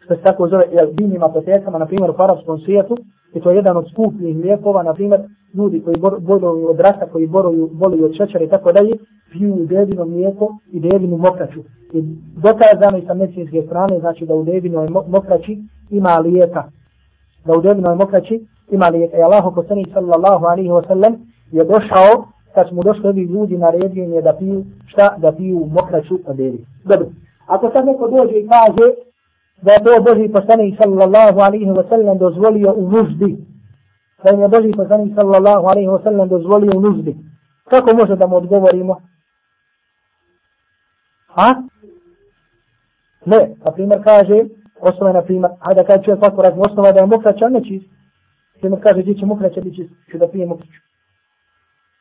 [0.06, 2.96] što se tako zove, jel, biljnim apotekama, na primjer u arabskom svijetu,
[3.34, 5.20] i to je jedan od skupnih lijekova, na primjer,
[5.56, 8.92] ljudi koji boluju od raka, koji boluju, boluju od šećera i tako dalje,
[9.32, 11.60] piju devino mlijeko i devinu mokraću.
[11.92, 12.02] I
[12.36, 15.58] dokazano i sa medicinske strane, znači da u devinoj mokraći
[15.90, 16.64] ima lijeka.
[17.44, 19.16] Da u devinoj mokraći ima lijeka.
[19.16, 21.14] I Allah, poslanik sallallahu alaihi wa sallam,
[21.52, 25.16] je došao, kad smo došli ovi ljudi, naredio je da piju, šta?
[25.18, 26.64] Da piju mokraću od devi.
[26.84, 27.06] Dobro.
[27.46, 28.86] Ako sad neko dođe i kaže,
[29.62, 33.36] da je to Boži poslanik sallallahu alaihi wa sallam dozvolio u nuždi.
[34.26, 37.16] Da je Boži poslanik sallallahu alaihi wa sallam dozvolio u nuzbi.
[37.70, 39.00] Kako može da mu odgovorimo?
[41.36, 41.62] Ha?
[43.26, 44.38] Ne, na primjer kaže,
[44.80, 47.86] osnova na primjer, hajde kada čovjek ovako razmi, osnova da je mokraća nečist.
[48.60, 50.80] Primjer kaže, gdje će mokraća biti čist, ću da pije mokraću.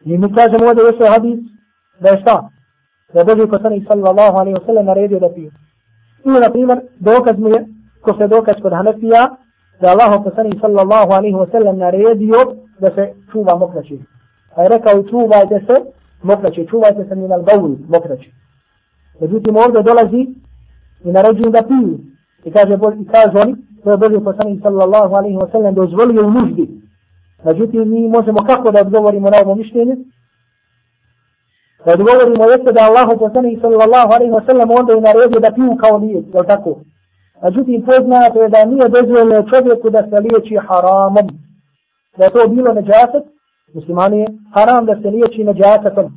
[0.05, 1.39] I mi kažemo ovdje u ovaj hadis,
[1.99, 2.49] da je šta?
[3.13, 5.51] Da je Boži poslanik sallallahu alaihi wa sallam naredio da pije.
[6.25, 7.65] Ili, na primjer, dokaz mu je,
[8.01, 9.44] ko se dokaz kod Hanefija,
[9.81, 12.39] da Allah poslani sallallahu alaihi wa sallam naredio
[12.79, 13.95] da se čuva mokraće.
[14.55, 15.75] Pa je rekao, čuvajte se
[16.23, 18.31] mokraće, čuvajte se min al-gawli, mokraći.
[19.21, 20.21] Međutim, ovdje dolazi
[21.03, 21.99] i naređuju da piju.
[22.43, 26.31] I kaže, i kaže oni, to je Boži poslani sallallahu alaihi wa sallam dozvolio u
[26.31, 26.69] nuždi.
[27.45, 29.95] Međutim, mi možemo kako da odgovorimo na ovo mišljenje?
[31.85, 35.75] Da odgovorimo jeste da Allah poslanik sallallahu alaihi wa sallam onda je naredio da piju
[35.83, 36.75] kao lijek, je tako?
[37.43, 41.27] Međutim, poznato je da nije dozvoljeno čovjeku da se liječi haramom.
[42.17, 43.25] Da je to bilo neđaset,
[43.73, 46.07] muslimani je haram da se liječi neđasetom.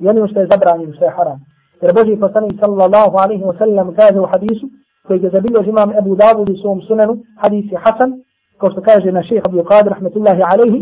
[0.00, 1.38] I onim što je zabranjeno, što je haram.
[1.82, 4.66] Jer Boži poslanik sallallahu alaihi wa sallam kaže u hadisu,
[5.06, 8.12] koji je zabilio imam Ebu Davud u svom sunanu, hadis je Hasan,
[8.58, 10.80] kao što kaže na šeha Abu Qadir, rahmetullahi alaihi,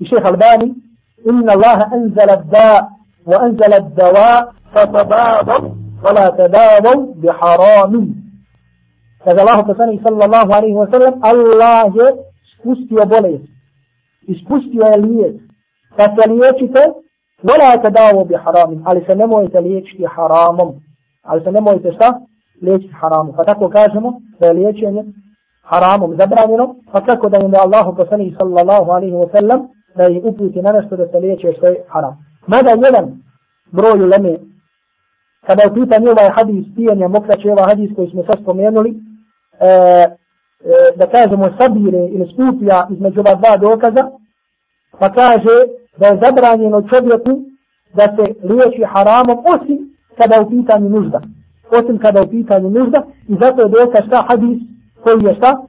[0.00, 0.74] i šeha Albani,
[1.24, 2.88] inna Allaha anzala da
[3.26, 4.30] wa anzala dawa
[4.72, 5.62] fatadabaw
[6.04, 8.06] wala tadabaw bi haramin
[9.24, 12.06] kaže Allah poslanik sallallahu alaihi wa sallam Allah je
[12.54, 13.44] spustio bolest.
[14.28, 15.36] Ispustio je lijek.
[15.96, 16.82] Kad se liječite
[17.42, 18.82] wala tadabaw bi haramin.
[18.84, 20.70] Ali se nemojte liječiti haramom.
[21.22, 22.20] Ali se nemojte šta?
[22.62, 23.34] Liječiti haramom.
[23.36, 25.04] Pa tako kažemo da je liječenje
[25.70, 30.24] haramom zabranjeno, pa kako da im je Allahu poslanik sallallahu alaihi wa sallam da ih
[30.24, 32.14] uputi na nešto da se liječe što je haram.
[32.46, 33.06] Mada jedan
[33.72, 34.38] broj uleme,
[35.46, 38.94] kada je pitan ovaj hadis pijenja mokraće, ovaj hadis koji smo sad spomenuli,
[39.60, 40.08] E, e,
[40.96, 44.10] da kažemo sabire ili skupija između ova dva dokaza,
[44.98, 45.56] pa kaže
[45.98, 47.32] da je zabranjeno čovjeku
[47.94, 49.78] da se liječi haramom osim
[50.18, 51.20] kada je u pitanju nužda.
[51.70, 54.58] Osim kada je u pitanju nužda i zato je dokaz ta hadis
[55.02, 55.62] koji je šta?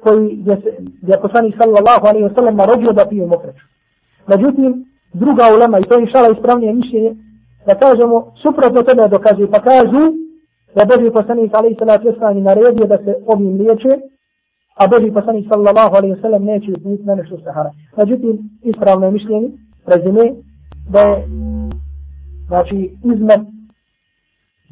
[0.00, 0.56] Koji je,
[1.02, 3.64] je poslanik sallallahu alaihi wa sallam narođio da pije mokraću.
[4.26, 7.16] Međutim, druga ulema, i to je išala ispravnije mišljenje,
[7.66, 10.02] da kažemo, suprotno tome dokazuju pa kažu
[10.78, 13.92] da Boži poslanik alaihi salatu wasalam naredio da se ovim liječe,
[14.80, 17.70] a Boži poslanik sallallahu alaihi wa neće biti na nešto sahara.
[17.96, 19.48] Međutim, ispravno je mišljenje,
[19.86, 20.24] rezime,
[20.92, 21.28] da je,
[22.46, 23.40] znači, izmet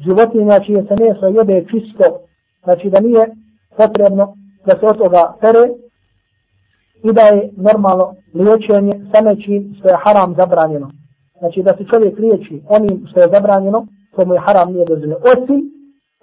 [0.05, 2.05] životinja čije se meso jede čisto,
[2.63, 3.21] znači da nije
[3.77, 4.33] potrebno
[4.65, 5.65] da se od toga pere
[7.03, 10.91] i da je normalno liječenje sa nečim što je haram zabranjeno.
[11.39, 15.17] Znači da se čovjek liječi onim što je zabranjeno, to mu je haram nije dozvoljeno.
[15.33, 15.76] Osim,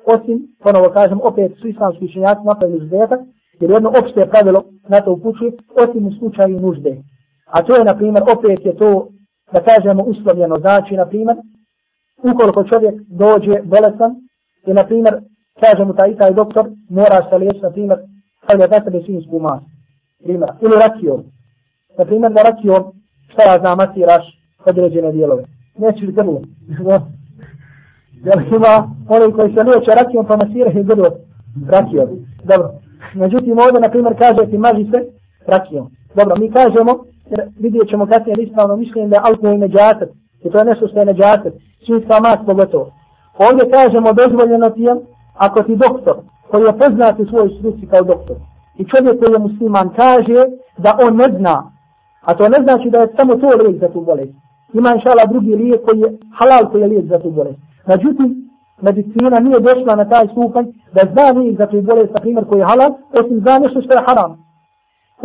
[0.07, 3.21] osim, ponovo kažem, opet su islamski činjaci napravili izuzetak,
[3.61, 7.03] jer jedno opšte pravilo na to upućuje, osim u slučaju nužde.
[7.47, 9.09] A to je, na primjer, opet je to,
[9.53, 10.59] da kažemo, uslovljeno.
[10.59, 11.37] Znači, na primjer,
[12.33, 14.13] ukoliko čovjek dođe bolestan,
[14.67, 15.15] i, na primjer,
[15.61, 17.99] kaže mu taj taj doktor, mora se liječiti, na primjer,
[18.45, 19.65] stavlja za sebe svinsku masu.
[20.25, 21.25] Primjer, ili rakijom.
[21.99, 22.83] Na primjer, da rakijom,
[23.33, 24.25] šta ja znam, masiraš
[24.67, 25.45] određene dijelove.
[25.79, 26.43] Nećeš li grlo?
[28.27, 28.75] Jel ima
[29.09, 31.11] oni koji se liječe rakijom, pa masiraju grlo
[31.69, 32.09] rakijom.
[32.45, 32.69] Dobro.
[33.15, 34.99] Međutim, ovdje, na primjer, kaže ti maži se
[35.47, 35.87] rakijom.
[36.15, 36.93] Dobro, mi kažemo,
[37.31, 40.11] jer vidjet ćemo kasnije ispravno mišljenje da je alkohol neđatet.
[40.45, 41.55] I to je nešto što je neđatet.
[41.87, 42.87] Svinska mas pogotovo.
[43.47, 44.95] Ovdje kažemo dozvoljeno ti je
[45.35, 46.17] ako ti doktor
[46.51, 48.37] koji je poznat u svojoj struci kao doktor
[48.79, 50.41] i čovjek koji je musliman kaže
[50.79, 51.71] da on ne zna,
[52.21, 54.33] a to ne znači da je samo to lijek za tu bolest.
[54.73, 57.59] Ima inšala drugi lijek koji je halal koji je lijek za tu bolest.
[57.87, 58.31] Međutim,
[58.83, 62.59] medicina nije došla na taj stupanj da zna lijek za tu bolest, na primjer koji
[62.61, 64.33] je halal, osim zna nešto što je haram.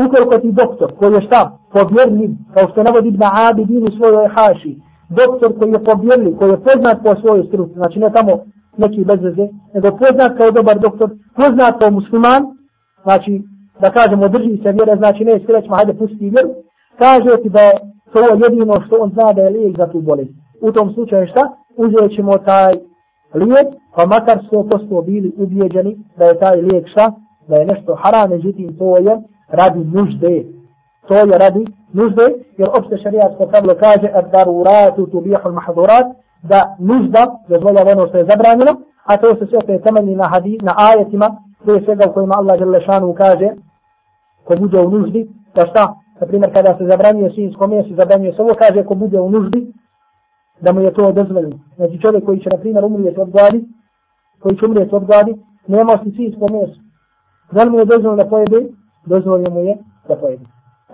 [0.06, 1.42] Ukoliko ti doktor koji je šta,
[1.74, 4.74] povjerljiv, kao što navodi Ibn Abidin u svojoj haši,
[5.10, 8.34] doktor koji je povjerljiv, koji je poznat po svojoj struci, znači ne tamo
[8.78, 12.44] neki bez veze, nego poznat kao dobar doktor, poznat kao musliman,
[13.04, 13.42] znači,
[13.82, 16.50] da kažemo, drži se vjera, znači ne sve hajde pusti vjeru,
[16.98, 17.74] kaže ti da je
[18.14, 20.32] to jedino što on zna da je lijek za tu bolest.
[20.62, 21.44] U tom slučaju šta?
[21.84, 22.74] Uzet ćemo taj
[23.34, 27.12] lijek, pa makar su posto bili ubijeđeni da je taj lijek šta?
[27.48, 30.46] Da je nešto haram, međutim to je radi nužde.
[31.08, 32.26] To je radi nužde,
[32.58, 36.08] jer opšte šarijatsko pravilo kaže, ad daruratu tu bihul mahdurat,
[36.44, 38.74] da nužda dozvoljava ono što je zabranjeno,
[39.06, 41.28] a to se sve opet temelji na, hadi, na ajetima,
[41.64, 43.50] prije svega u kojima Allah Želešanu kaže,
[44.44, 45.84] ko bude u nuždi, da šta,
[46.22, 49.74] na primjer kada se zabranjuje svinsko mjesto, zabranjuje se ovo, kaže ko bude u nuždi,
[50.62, 51.60] da mu je to dozvoljeno.
[51.76, 53.66] Znači čovjek koji će, na primjer, umrijeti od gladi,
[54.40, 55.36] koji će umrijeti od gladi,
[55.68, 56.80] nema osim svinsko mjesto.
[57.52, 58.68] Da li mu je dozvoljeno da pojede?
[59.06, 60.46] Dozvoljeno mu je da pojede.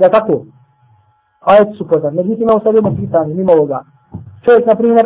[0.02, 0.46] Ja tako?
[1.40, 2.14] Ajet su poznat.
[2.14, 3.84] Međutim, imamo sad jedno pitanje, mimo ovoga.
[4.46, 5.06] Čovjek, na primjer,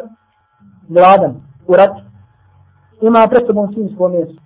[0.87, 1.33] gladan
[1.67, 1.95] u rat,
[3.01, 4.41] ima pred sobom svinsko mjesto.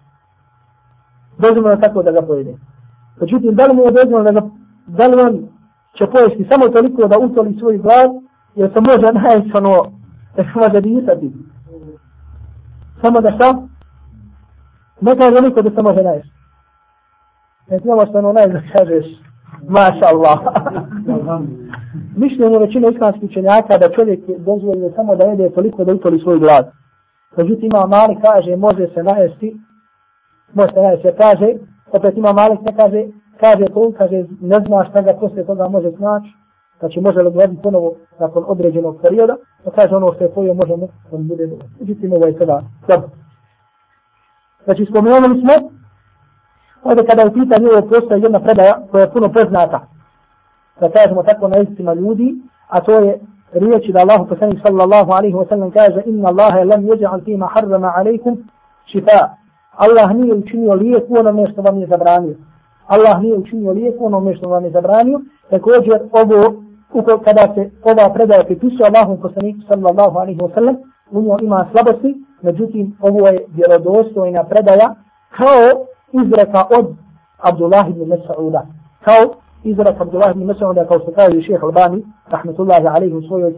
[1.38, 2.56] Dozvoljeno tako da ga pojede.
[3.21, 4.49] Međutim, da li mu je dozvoljeno da ga,
[4.88, 5.47] da li on
[5.97, 8.12] će pojesti samo toliko da utoli svoj glad,
[8.56, 9.92] jer se može najesti ono,
[10.36, 11.32] da se može disati.
[13.02, 13.67] Samo da šta?
[15.02, 16.34] Ne kaže niko da se može najesti.
[17.69, 19.06] Ne znamo što ono najesti da kažeš,
[19.67, 20.39] maša Allah.
[22.15, 26.72] mišljenje većine islamskih učenjaka da čovjek dozvoljuje samo da jede toliko da utoli svoj glad.
[27.38, 29.58] Međutim, ima Malik kaže, može se najesti,
[30.54, 31.48] može se najesti, kaže,
[31.91, 33.04] opet ima Malik ne kaže,
[33.39, 36.30] kaže to, kaže, ne zna šta ga posle toga može snaći,
[36.84, 40.76] znači može li gledati ponovo nakon određenog perioda, pa kaže ono što je pojio, može
[40.76, 41.67] mu, on bude dobro.
[41.80, 43.10] Međutim, ovo je sada, dobro.
[44.65, 45.54] Znači, spomenuli smo,
[46.84, 49.80] ovdje kada u pitanju ovo postoje jedna predaja koja je puno poznata,
[50.80, 52.36] da kažemo tako na jezicima ljudi,
[52.67, 53.19] a to je
[53.54, 57.93] riječi da Allah poslanik sallallahu alaihi wa sallam kaže inna Allahe lam jeđa'al fima harrama
[57.96, 58.38] alaikum
[58.91, 59.22] šifa.
[59.76, 62.36] Allah nije učinio lijek u onome što vam je zabranio.
[62.88, 65.19] Allah nije učinio lijek u onome što vam je zabranio.
[65.50, 66.62] Također ovo
[66.93, 70.75] uko, kada se ova predaja pripisuje Allahom poslaniku sallallahu alaihi wa sallam,
[71.12, 74.95] u njoj ima slabosti, međutim ovo je vjerodostojna predaja
[75.38, 76.95] kao izreka od
[77.38, 78.62] Abdullah ibn Mas'uda.
[79.06, 79.21] Kao
[79.63, 83.53] izreka Abdullah ibn Mas'uda, kao što kaže šeheh Albani, rahmetullahi alaihi u svojoj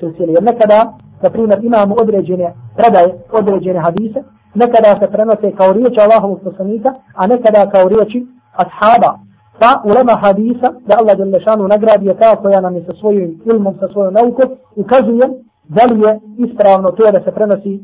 [0.00, 0.32] silsili.
[0.32, 4.22] Jer nekada, na primjer, imamo određene predaje, određene hadise,
[4.54, 9.23] nekada se prenose kao riječ Allahovog poslanika, a nekada kao riječi ashaba.
[9.60, 13.40] Pa ulema hadisa, da Allah je šanu nagradi je ta koja nam je sa svojim
[13.44, 15.26] ilmom, sa svojom naukom, ukazuje
[15.68, 17.80] da li je ispravno to da se prenosi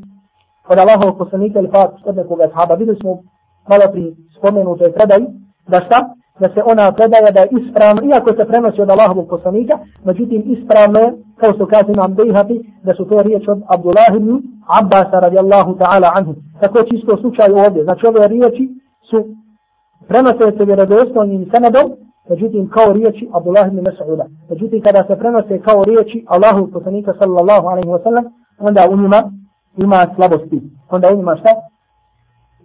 [0.69, 2.75] od Allahovog poslanika ili pa od nekoga ashaba.
[2.75, 3.23] Videli smo
[3.69, 5.27] malo pri spomenutoj predaji,
[5.69, 5.99] da šta?
[6.41, 10.99] Da se ona predaja da je ispravno, iako se prenosi od Allahovog poslanika, međutim ispravno
[10.99, 14.43] je, kao što kaže nam Bejhati, da su to riječ od Abdullah ibn
[14.81, 16.35] Abbas radijallahu ta'ala anhu.
[16.61, 17.85] Tako čisto slučaj ovdje.
[17.85, 18.69] Znači ove riječi
[19.11, 19.19] su
[20.09, 21.87] prenose se vjerodostojnim senedom,
[22.31, 24.25] međutim kao riječi Abdullah ibn Mas'uda.
[24.51, 28.25] Međutim kada se prenose kao riječi Allahu poslanika sallallahu alaihi wa sallam,
[28.59, 29.23] onda u njima
[29.77, 30.61] ima slabosti.
[30.91, 31.51] Onda u njima šta?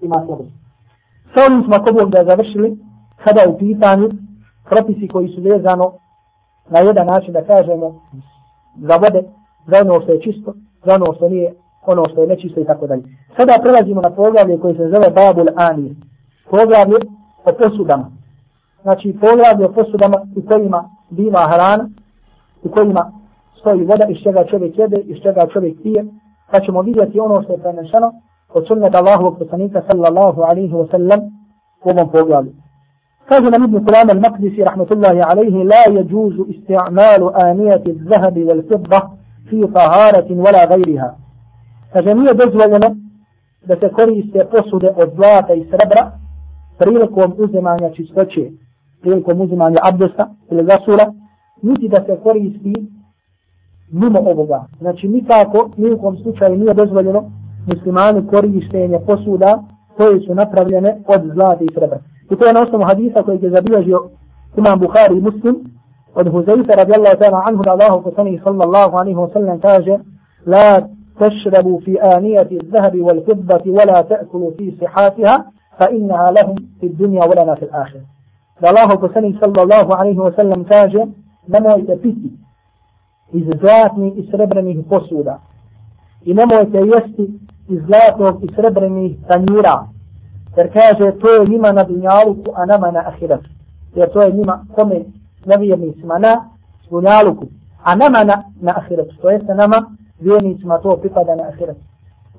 [0.01, 0.53] Ima slabosti.
[1.33, 2.77] Sa ovim smo ako Bog da završili,
[3.23, 4.09] kada u pitanju
[4.69, 5.93] propisi koji su vezano
[6.69, 8.01] na jedan način da kažemo
[8.87, 9.21] za vode,
[9.67, 10.53] za ono što je čisto,
[10.85, 11.53] za ono što nije,
[11.85, 13.03] ono što je nečisto i tako dalje.
[13.37, 15.95] Sada prelazimo na poglavlje koje se zove Babul Anir.
[16.49, 16.99] Poglavlje
[17.45, 18.11] o posudama.
[18.81, 21.89] Znači poglavlje o posudama u kojima biva hrana,
[22.63, 23.11] u kojima
[23.59, 26.05] stoji voda iz čega čovjek jede, iz čega čovjek pije,
[26.51, 28.11] pa ćemo vidjeti ono što je prenešeno
[28.53, 31.19] od sunneta Allahovog poslanika sallallahu alaihi wa sallam
[31.83, 32.51] u ovom poglavlju.
[33.29, 38.99] Kaže nam Ibn Qulam al-Maqdisi rahmatullahi alaihi la yajuzu isti'malu anijati zahabi wal fidda
[39.49, 41.09] fi taharatin wala gajriha.
[41.93, 42.87] Kaže nije dozvoljeno
[43.65, 46.11] da se koriste posude od zlata i srebra
[46.78, 48.50] prilikom uzimanja čistoće,
[49.00, 51.12] prilikom uzimanja abdesta ili gasura,
[51.62, 52.74] niti da se koristi
[53.92, 54.64] mimo ovoga.
[54.80, 57.30] Znači nikako, nijekom slučaju nije dozvoljeno
[57.66, 59.62] muslimani korištenje posuda
[59.96, 61.98] koje su napravljene od zlata i srebra.
[62.30, 64.08] I to je na osnovu hadisa koji je zabilježio
[64.56, 65.56] imam Bukhari i muslim
[66.14, 69.98] od Huzeyta radijallahu ta'ala anhu da Allahu poslanih sallallahu alaihi wa sallam kaže
[70.46, 70.88] La
[71.20, 77.65] تشربوا في آنية الذهب والفضة ولا تأكلوا في صحاتها فإنها لهم في الدنيا ولنا في
[77.65, 78.01] الآخرة
[78.69, 81.07] الله بسني صلى الله عليه وسلم كاجة
[81.47, 82.31] لما يتبتي
[83.33, 85.39] iz zlatnih i srebrnih posuda.
[86.25, 89.87] I nemojte jesti iz zlatnog i srebrnih tanjira.
[90.57, 93.49] Jer kaže, to je njima na dunjaluku, a nama na ahiretu.
[93.95, 95.05] Jer to je njima, kome
[95.45, 96.49] nevjernicima na
[96.89, 97.45] dunjaluku,
[97.83, 99.15] a nama na, na ahiretu.
[99.21, 101.81] To jeste nama, vjernicima to pripada na ahiretu.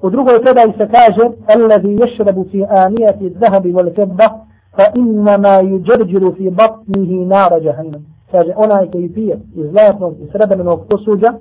[0.03, 4.29] U drugoj predaji se kaže, Alladhi ješrabu fi anijati zahabi wal kebba,
[4.77, 8.07] fa innama yuđerđiru fi batnihi nara jahannam.
[8.31, 11.33] Kaže, onaj koji pije iz zlatnog i srebrnog posuđa,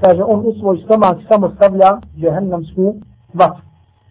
[0.00, 2.94] kaže, on u svoj stomak samo stavlja jahannamsku
[3.34, 3.62] vatru.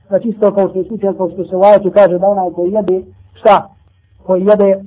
[0.07, 2.71] Znači isto kao što je slučaj, kao što se u ajetu kaže da onaj koji
[2.71, 3.01] jede,
[3.33, 3.69] šta?
[4.25, 4.83] Koji jede,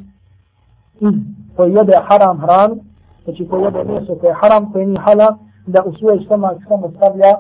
[1.57, 2.77] koji jede haram hranu,
[3.25, 5.35] znači koji jede mjesto koje je haram, koje nije halal,
[5.67, 7.33] da u svoj stomak samo stavlja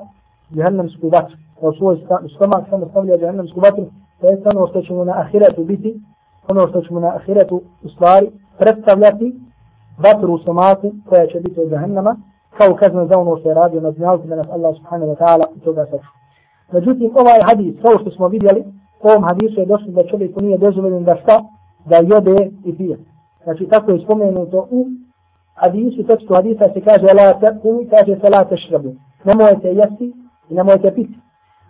[0.51, 1.37] jahannamsku vatru.
[1.63, 1.97] Da u svoj
[2.37, 3.85] stomak samo stavlja jahannamsku vatru,
[4.21, 6.01] to je ono što ćemo na ahiretu biti,
[6.49, 8.27] ono što ćemo na ahiretu u stvari
[8.59, 9.35] predstavljati
[10.05, 12.17] vatru u stomaku koja će biti od jahannama,
[12.59, 15.45] kao kazna za ono što je radio na dnjalku da nas Allah subhanahu wa ta'ala
[15.57, 16.11] i toga saču.
[16.73, 18.65] Međutim, ovaj hadis, kao što smo vidjeli,
[19.03, 21.37] u ovom hadisu je došlo da čovjeku nije dozvoljen da šta?
[21.85, 22.99] Da jede i pije.
[23.45, 24.87] Znači, tako je spomenuto u
[25.55, 28.95] hadisu, tekstu hadisa se kaže la teku, kaže se la tešrabu.
[29.25, 30.13] Nemojte jesti
[30.51, 31.22] i nemojte piti.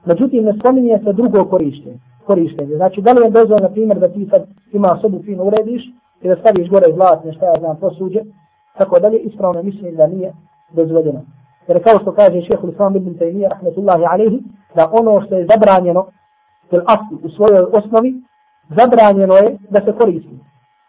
[0.05, 1.99] Međutim, ne spominje se drugo korištenje.
[2.27, 2.77] korištenje.
[2.77, 5.83] Znači, da li je dozvoljeno, na primjer, da ti sad ima sobu fino urediš
[6.23, 8.21] i da staviš gore zlatne, šta ja znam, posuđe,
[8.79, 10.33] tako dalje, ispravno mislim da nije
[10.73, 11.21] dozvoljeno.
[11.69, 14.43] Jer kao što kaže šehr Islam ibn Taymiyyah, rahmetullahi alaihi,
[14.77, 16.07] da ono što je zabranjeno
[16.71, 18.15] u asli, u svojoj osnovi,
[18.79, 20.39] zabranjeno je da se koristi.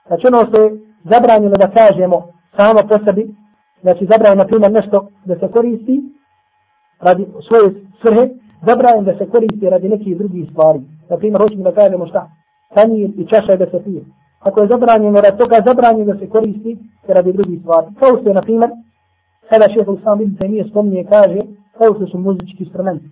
[0.08, 3.36] Znači ono što je zabranjeno da kažemo samo po sebi,
[3.82, 6.04] znači zabranjeno na primjer nešto da se koristi
[7.00, 7.68] radi svoje
[8.02, 8.30] svrhe,
[8.68, 10.80] zabranjeno da se koristi radi nekih drugih stvari.
[11.10, 12.30] Na primjer, hoćemo da kažemo šta?
[12.76, 14.02] Tanjir i čaša da se pije.
[14.40, 17.88] Ako je zabranjeno radi toga, zabranjeno da se koristi radi drugih stvari.
[18.00, 18.70] Kao što je, na primjer,
[19.50, 21.42] sada šehr sam vidim se nije spominje, kaže,
[21.78, 23.06] kao što su muzički instrumenti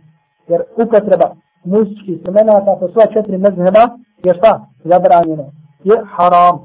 [0.47, 1.27] jer upotreba
[1.63, 3.83] muzičkih instrumenta po sva četiri mezheba
[4.23, 4.51] je šta?
[4.83, 5.45] Zabranjeno.
[5.83, 6.55] Je haram.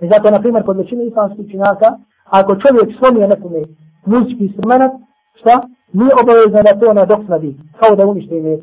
[0.00, 1.88] I zato, na primjer, kod većine islamskih činjaka,
[2.24, 3.60] ako čovjek slomije nekome
[4.04, 4.92] muzički instrument,
[5.40, 5.54] šta?
[5.98, 8.58] Nije obavezno da to nadoknadi, kao da unište ime.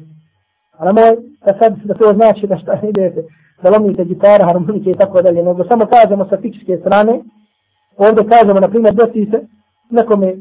[0.77, 1.11] A na moj,
[1.45, 3.21] da sad da to znači da šta idete,
[3.63, 7.13] da lomite gitara, harmonike i tako dalje, nego samo kažemo sa fiksike strane,
[7.97, 9.39] ovdje kažemo, na primjer, desi se,
[9.89, 10.35] nekome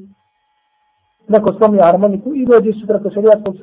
[1.28, 3.54] neko slomio harmoniku i dođe sutra ko šarijatskog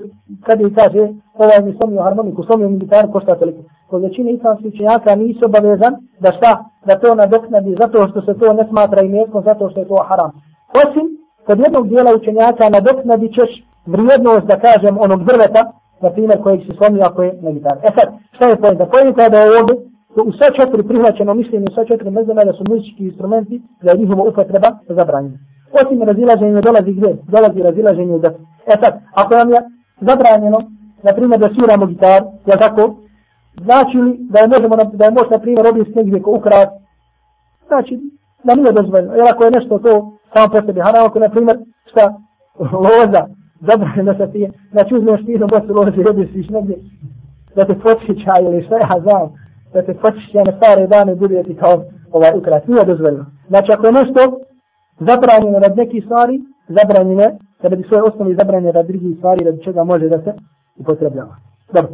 [0.45, 1.01] kada i kaže
[1.33, 3.61] ovaj mi slomio harmoniku, slomio mi gitaru, košta toliko.
[3.89, 6.51] Kod većine islamskih čenjaka nisu obavezan da šta,
[6.85, 10.31] da to nadoknadi zato što se to ne smatra imetkom, zato što je to haram.
[10.83, 11.18] Osim,
[11.49, 13.51] kod jednog dijela učenjaka nadoknadi ćeš
[13.93, 15.61] vrijednost, da kažem, onog drveta,
[16.01, 17.79] na primjer, kojeg si slomio ako je na gitaru.
[17.87, 18.85] E sad, šta je pojenta?
[18.93, 19.75] Pojenta je da je ovdje,
[20.29, 23.97] u sva četiri prihvaćeno mišljenje, u sva četiri mezdana da su muzički instrumenti, da je
[23.97, 25.37] njihova upotreba zabranjena.
[25.79, 27.11] Osim razilaženja dolazi gdje?
[27.35, 28.41] Dolazi razilaženje u desu.
[28.71, 29.59] E sad, ako nam je
[30.09, 30.59] zabranjeno,
[31.05, 32.83] na primjer, da sviramo gitar, je tako?
[33.65, 36.69] Znači li da je možemo, da je možda, na primjer, objesti negdje ko ukrat?
[37.67, 37.93] Znači,
[38.43, 39.13] da nije dozvoljeno.
[39.13, 39.91] Jer ako je nešto to
[40.33, 41.57] samo po sebi haram, ako na primjer,
[41.91, 42.03] šta,
[42.85, 43.23] loza,
[43.67, 46.75] zabranjeno sa ti, znači uzmeš ti jednom bosu loze i objestiš negdje,
[47.55, 49.25] da te podsjeća ili šta ja znam,
[49.73, 51.75] da te podsjeća na stare dane, bude ti kao
[52.11, 52.67] ovaj ukrat.
[52.67, 53.25] Nije dozvoljeno.
[53.47, 54.21] Znači, ako je nešto
[54.99, 57.27] zabranjeno rad nekih stvari, zabranjeno
[57.61, 60.33] da bi svoje osnovi zabranjeno rad drugih stvari, radi čega može da se
[60.77, 61.35] upotrebljava.
[61.73, 61.91] Dobro.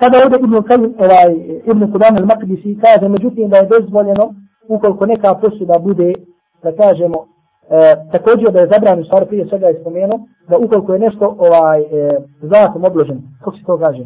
[0.00, 1.30] Sada ovdje Ibn Kajim, ovaj,
[1.70, 4.34] Ibn Kudan al-Maqdisi kaže, međutim da je dozvoljeno,
[4.68, 6.14] ukoliko neka posuda bude,
[6.62, 7.26] da kažemo,
[7.70, 11.80] e, također da je zabranjeno stvar prije svega je spomenuo, da ukoliko je nešto ovaj,
[11.80, 14.04] e, zlatom obložen, kako se to kaže?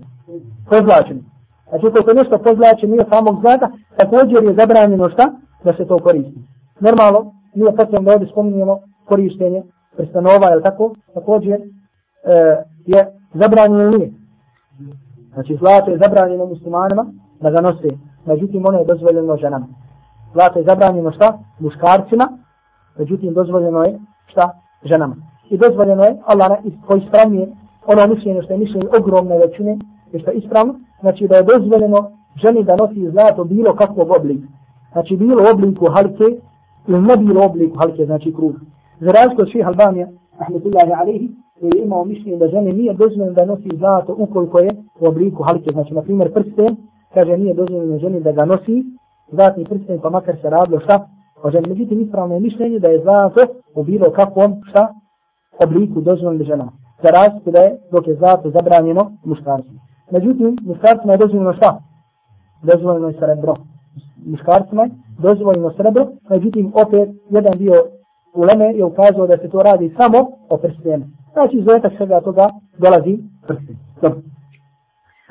[0.71, 1.21] Pozlačen.
[1.69, 5.33] Znači ukoliko je nešto pozlačen nije samog zlata, također je zabranjeno šta?
[5.65, 6.41] Da se to koristi.
[6.81, 9.63] Normalno, nije potrebno da ovdje spominjemo korištenje
[9.97, 10.95] prstanova, je tako?
[11.15, 11.63] Također e,
[12.87, 14.11] je zabranjeno ili nije.
[15.35, 17.07] Znači, zlato je zabranjeno muslimanima
[17.41, 17.89] da ga nose,
[18.27, 19.67] međutim ono je dozvoljeno ženama.
[20.37, 21.39] Zlato je zabranjeno šta?
[21.61, 22.27] Muškarcima,
[22.99, 24.51] međutim dozvoljeno je šta?
[24.85, 25.17] Ženama.
[25.51, 27.47] I dozvoljeno je, Allah ne, koji ispravnije
[27.87, 29.79] ono mišljenje što je mišljenje ogromne većine,
[30.13, 32.11] je što je ispravno, znači da je dozvoljeno
[32.43, 34.49] ženi da nosi zlato bilo kakvog oblika.
[34.93, 36.29] Znači bilo obliku halke,
[36.87, 38.55] ili ne bilo obliku halke, znači krug.
[39.01, 40.09] Za razliku od ših Albanija,
[40.39, 41.31] ahmetullahi alihi,
[41.61, 44.71] koji je imao mišljenje da žene nije dozvoljeno da nosi zlato ukoliko je
[45.01, 45.71] u obliku halke.
[45.73, 46.77] Znači, na primjer, prsten,
[47.15, 48.85] kaže, nije dozvoljeno ženi da ga nosi,
[49.33, 51.09] zlatni prsten, pa makar se radilo šta,
[51.43, 51.69] o ženi.
[51.69, 53.41] Međutim, ispravno je mišljenje da je zlato
[53.75, 54.95] u bilo kakvom šta,
[55.65, 56.73] obliku dozvoljeno ženama.
[57.03, 59.81] Za razliku da je, dok je zlato zabranjeno muškarcima.
[60.11, 61.79] Međutim, muškarcima je dozvoljeno šta?
[62.63, 63.55] Dozvoljeno je srebro.
[64.27, 67.85] Muškarcima je dozvoljeno srebro, međutim opet jedan dio
[68.35, 70.19] uleme je ukazao da se to radi samo
[70.49, 71.05] o prstenu.
[71.33, 72.49] Znači izuzetak svega toga
[72.79, 73.77] dolazi prsten.
[74.03, 74.21] Dobro.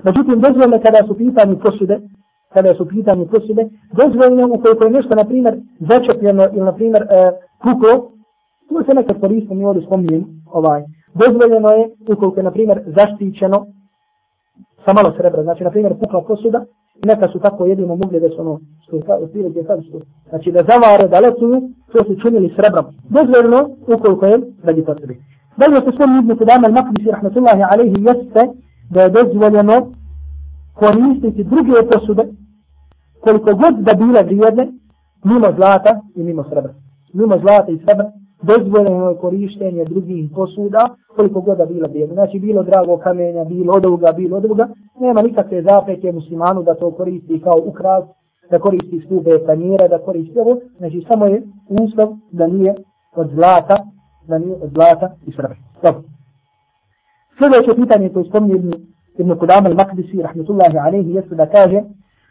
[0.03, 1.99] Međutim, dozvoljeno kada su pitanje posude,
[2.55, 3.63] kada su pitanje posude,
[3.99, 5.53] dozvoljeno ukoliko je nešto, na primjer,
[5.89, 7.31] začepljeno ili, na primjer, e,
[7.63, 7.93] puklo,
[8.69, 10.81] to se nekad koristi, mi ovdje spominjem, ovaj,
[11.21, 11.83] dozvoljeno je
[12.13, 13.57] ukoliko je, na primjer, zaštićeno
[14.85, 16.65] sa malo srebra, znači, na primjer, pukla posuda,
[17.05, 19.97] neka su tako jedino mogli da su ono, što je kao, gdje sad što,
[20.29, 22.85] znači da zavare, da letuju, to su činili srebrom.
[23.15, 23.59] Dozvoljeno,
[23.95, 25.15] ukoliko je, da bi potrebi.
[25.57, 28.41] Dalje se sve Ibn Kudama al-Makdisi, rahmatullahi alaihi, jeste
[28.89, 29.75] da je dozvoljeno
[30.73, 32.23] koristiti druge posude,
[33.25, 34.67] koliko god da bile vrijedne,
[35.23, 36.73] mimo zlata i mimo srebra.
[37.13, 38.11] Mimo zlata i srebra,
[38.41, 40.83] dozvoljeno je korištenje drugih posuda,
[41.15, 42.13] koliko god da bila bilo.
[42.13, 44.67] Znači, bilo drago kamenja, bilo od ovoga, bilo od ovoga.
[44.99, 48.03] Nema nikakve zapreke muslimanu da to koristi kao ukras,
[48.51, 50.57] da koristi stube tanjira, da koristi ovo.
[50.77, 52.75] Znači, samo je uslov da nije
[53.15, 53.75] od zlata,
[54.27, 55.55] da nije od zlata i srebra.
[55.83, 56.01] Dobro.
[57.37, 58.73] Sljedeće pitanje koje spominje Ibn,
[59.17, 61.81] Ibn Kudama al-Makdisi, rahmetullahi alaihi, jeste da kaže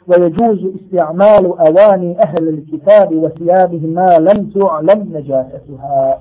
[0.09, 6.19] ويجوز استعمال أواني أهل الكتاب وثيابهم ما لم تعلم نجاستها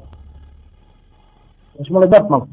[1.80, 2.48] مش مال بسم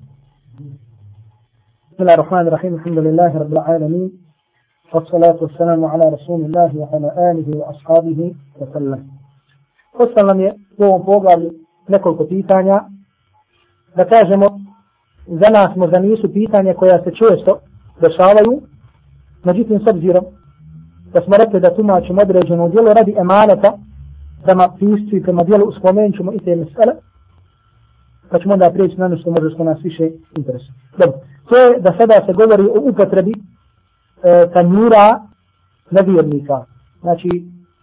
[2.01, 2.75] الله الرحمن الرحيم.
[2.75, 4.13] الحمد لله رب العالمين.
[4.95, 9.09] والصلاة والسلام على رسول الله وعلى آله وأصحابه وسلم.
[10.01, 11.51] وسلم je u ovom poglavlju
[11.89, 12.75] nekoliko pitanja
[13.97, 14.61] da kažemo
[15.27, 17.11] za nas možda nisu pitanja koja se
[21.13, 23.73] da smo rekli da tumačimo određeno djelo radi emaneta
[24.45, 26.95] prema piscu i prema djelu spomenut ćemo i te mesele
[28.31, 30.73] pa ćemo onda prijeći na ono nešto možda što nas više interesuje.
[30.99, 35.21] Dobro, to je da sada se govori o upotrebi e, tanjura
[35.91, 36.65] nevjernika,
[37.01, 37.29] znači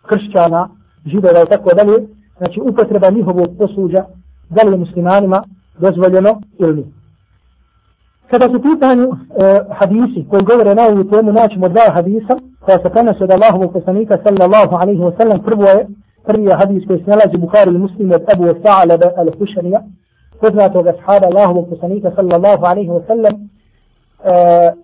[0.07, 0.69] kršćana,
[1.05, 2.07] židova i tako dalje,
[2.37, 4.05] znači upotreba njihovog posuđa,
[4.49, 5.43] da li je muslimanima
[5.79, 6.87] dozvoljeno ili nije.
[8.31, 9.15] Kada su pitanju e,
[9.79, 12.37] hadisi koji govore na ovu temu, naćemo dva hadisa
[12.67, 15.39] koja se prenose od Allahovog poslanika sallallahu alaihi wa sallam.
[15.43, 15.87] Prvo je,
[16.25, 19.79] prvi hadis koji se nalazi Bukhari ili muslim od Abu Sa'alaba al-Hushanija,
[20.41, 24.33] poznatog ashaba Allahovog poslanika sallallahu alaihi wa sallam, e,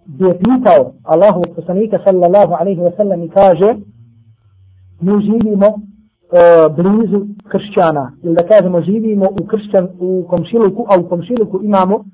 [0.05, 3.75] gdje je pitao Allahovog poslanika sallallahu alaihi wa sallam i kaže,
[5.01, 5.67] mi živimo
[6.75, 7.19] blizu
[7.51, 12.05] kršćana, ili da kažemo živimo u kršćan, u komšiluku, a u komšiluku imamo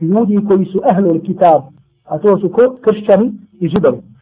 [0.00, 1.62] ljudi koji su ehlul kitab,
[2.04, 2.50] a to su
[2.84, 4.15] kršćani i židovi.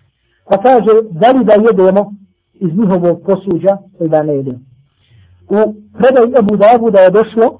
[0.48, 2.12] Pa kaže, da li da jedemo
[2.54, 4.58] iz njihovog posuđa ili da ne jedemo.
[5.48, 7.58] U predaj Ebu Davu da je došlo,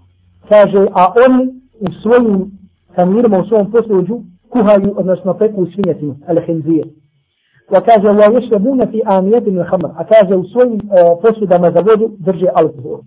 [0.49, 1.45] kaže, a oni
[1.81, 2.51] u svojim
[2.97, 6.85] tamirima, u svom posuđu, kuhaju, odnosno peku svinjetinu, al-hinzije.
[7.71, 9.91] Pa kaže, wa yashrabuna fi aniyatin al-khamr.
[9.97, 10.81] A kaže, u svojim uh,
[11.23, 13.01] posudama za vodu drže alkohol.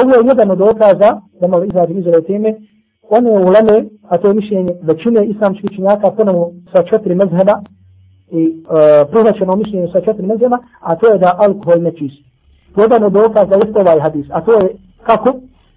[0.00, 2.54] Ovo je jedan od dokaza, da malo izađe iz ove teme,
[3.10, 7.54] one uleme, a to je mišljenje većine islamskih činjaka, ponovno sa četiri mezheba,
[8.30, 12.24] i uh, prihvaćeno mišljenje sa četiri mezema, a to je da alkohol ne čisti.
[12.76, 14.68] Jedan od dokaza je ovaj hadis, a to je
[15.02, 15.34] kako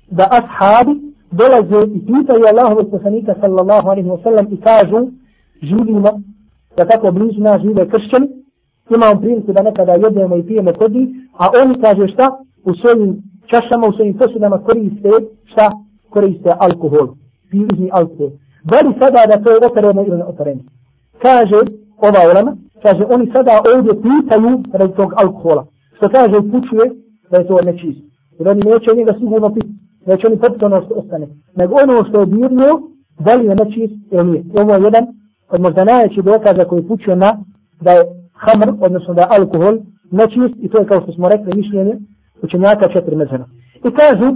[0.09, 0.93] da ashabi
[1.31, 5.07] dolaze i pitaju Allahovog poslanika sallallahu alaihi wa sallam i kažu
[5.61, 6.09] živimo
[6.77, 8.27] da tako blizu nas žive kršćani,
[8.89, 12.27] imamo priliku da nekada jedemo i pijemo kod njih, a oni kaže šta?
[12.63, 15.09] U svojim čašama, u svojim posudama koriste
[15.45, 15.71] šta?
[16.09, 17.07] Koriste alkohol,
[17.49, 18.29] pilizni alkohol.
[18.63, 20.61] Da li sada da to je opereno ili ne opereno?
[21.21, 21.59] Kaže
[22.07, 22.51] ova ulema,
[22.83, 25.65] kaže oni sada ovdje pitaju radi tog alkohola.
[25.97, 26.85] Što kaže upućuje
[27.31, 28.03] da je to nečisto.
[28.39, 29.73] Jer oni neće njega sigurno piti.
[30.05, 31.27] Neće oni potpuno ostane.
[31.55, 32.67] Nego ono što je birno,
[33.19, 34.43] da li je nečist ili nije.
[34.53, 35.05] Ovo je jedan
[35.49, 37.31] od možda najveći dokaza koji upućuje na
[37.81, 39.75] da je hamr, odnosno da je alkohol,
[40.11, 41.95] nečist i to je kao što smo rekli mišljenje
[42.41, 43.45] učenjaka četiri mezena.
[43.87, 44.35] I kažu,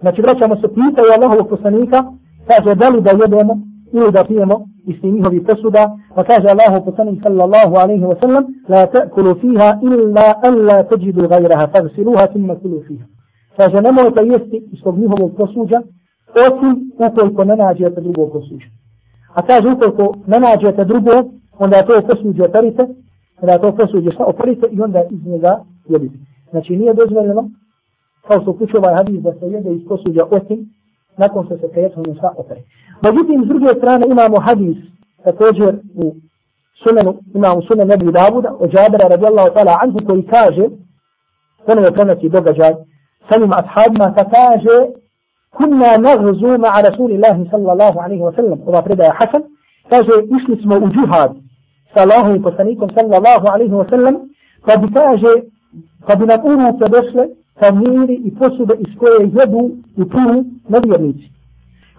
[0.00, 2.04] znači vraćamo se pitaju Allahovog poslanika,
[2.48, 5.82] kaže da li da jedemo ili da pijemo iz tih njihovih posuda,
[6.14, 11.28] pa kaže Allahu poslanik sallallahu alaihi wa sallam, la ta'kulu fiha illa an la tajidu
[11.28, 13.04] gajraha, fagsiluha timma kulu fiha.
[13.56, 15.80] Kaže, nemojte jesti iz tog njihovog posuđa,
[16.46, 16.72] osim
[17.06, 18.66] ukoliko ne nađete drugog posuđa.
[19.34, 21.14] A kaže, ukoliko ne nađete drugo,
[21.58, 22.82] onda to posuđe operite,
[23.42, 25.52] onda to posuđe šta operite i onda iz njega
[25.88, 26.16] jedite.
[26.50, 27.50] Znači nije dozvoljeno,
[28.28, 30.58] kao što kuće ovaj hadis da se jede iz posuđa osim,
[31.18, 32.60] nakon što se prijetno šta opere.
[33.01, 34.77] Međutim, s druge strane imamo hadis,
[35.23, 36.15] također u
[36.83, 40.65] sunenu, imamo sunen Nebi Davuda, od Jabera radijallahu ta'ala anhu, koji kaže,
[41.65, 42.73] ponovo prenosi događaj,
[43.29, 44.77] samim ashabima, ta kaže,
[45.57, 49.43] كنا نغزو مع رسول الله صلى الله عليه وسلم وما بردا يا حسن
[49.91, 51.31] كاجي إيش اسمه وجوهاد
[51.95, 54.29] صلى الله وسلم صلى الله عليه وسلم
[54.67, 55.43] فبكاجي
[56.07, 57.29] فبنقوله كبسل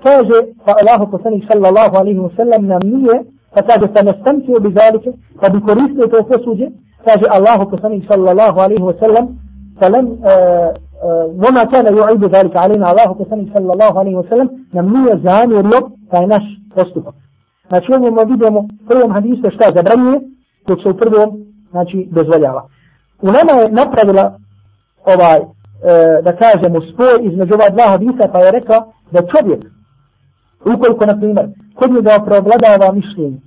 [0.04, 3.24] فميري يفسد إسكوية يدو يطوه نبيرنيتي كاجي فالله وسلم صلى الله عليه وسلم نمية
[3.56, 6.72] فكاجي فنستمتع بذلك فبكريس لتوفسد
[7.06, 9.36] كاجي الله وسلم صلى الله عليه وسلم
[9.80, 10.74] فلم آه
[11.26, 16.26] وما كان يعيد ذلك علينا الله كسني صلى الله عليه وسلم نمنية زاني اليوم taj
[16.26, 16.42] naš
[16.74, 17.14] postupak.
[17.68, 20.20] Znači ovdje vidimo u prvom hadisu šta zabranjuje,
[20.66, 22.68] dok se u prvom znači, dozvoljava.
[23.22, 24.38] U nama je napravila
[25.04, 29.64] ovaj, e, da kažemo, spoj između ova dva hadisa, pa je rekla da čovjek,
[30.65, 33.37] ukoliko, na primjer, kod njega preobladava mišljenje,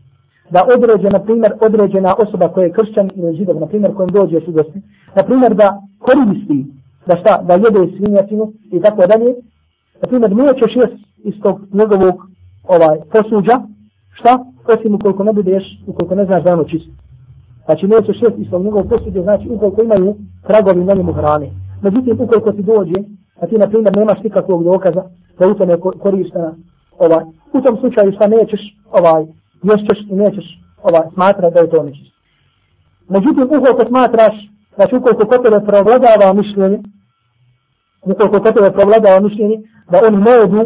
[0.51, 4.41] da određe, na primjer, određena osoba koja je kršćan ili židov, na primjer, kojem dođe
[4.41, 4.79] sudosti,
[5.17, 6.67] na primjer, da koristi
[7.07, 9.35] da šta, da jede svinjacinu i tako dalje.
[10.03, 12.15] Na primjer, nećeš jest iz tog njegovog
[12.69, 13.57] ovaj, posuđa,
[14.13, 14.45] šta?
[14.69, 16.93] Osim ukoliko ne budeš, ukoliko ne znaš da ono čisto.
[17.65, 20.15] Znači, nećeš jest iz tog njegovog posuđa, znači ukoliko imaju
[20.47, 21.51] tragovi na njemu hrane.
[21.83, 22.99] Međutim, ukoliko ti dođe,
[23.41, 25.03] a ti, na primjer, nemaš nikakvog dokaza
[25.39, 26.55] da u tome korista,
[26.99, 28.61] ovaj, u tom slučaju šta nećeš,
[28.99, 29.23] ovaj,
[29.63, 30.47] ješćeš i nećeš
[30.83, 32.15] ovaj, smatra da je to nečisto.
[33.09, 34.35] Međutim, ukoliko smatraš,
[34.77, 36.79] znači ukoliko kod tebe preobladava mišljenje,
[38.03, 39.59] ukoliko kod tebe provladava mišljenje,
[39.91, 40.63] da oni ne jedu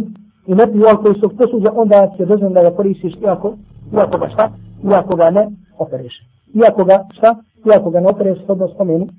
[0.47, 3.55] i ne piju alkohol svog posuđa, onda će dozvan da ga koristiš iako,
[3.95, 4.51] iako ga šta,
[4.91, 5.49] iako ga ne
[5.79, 6.15] opereš.
[6.55, 7.35] Iako ga šta,
[7.73, 9.11] iako ga ne opereš, to spomenu, uh,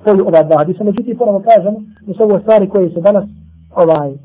[0.00, 0.84] spoju ova dva hadisa.
[0.84, 3.24] Međutim, ponovno kažemo, da su ovo stvari koje se danas
[3.74, 4.18] ovaj, uh,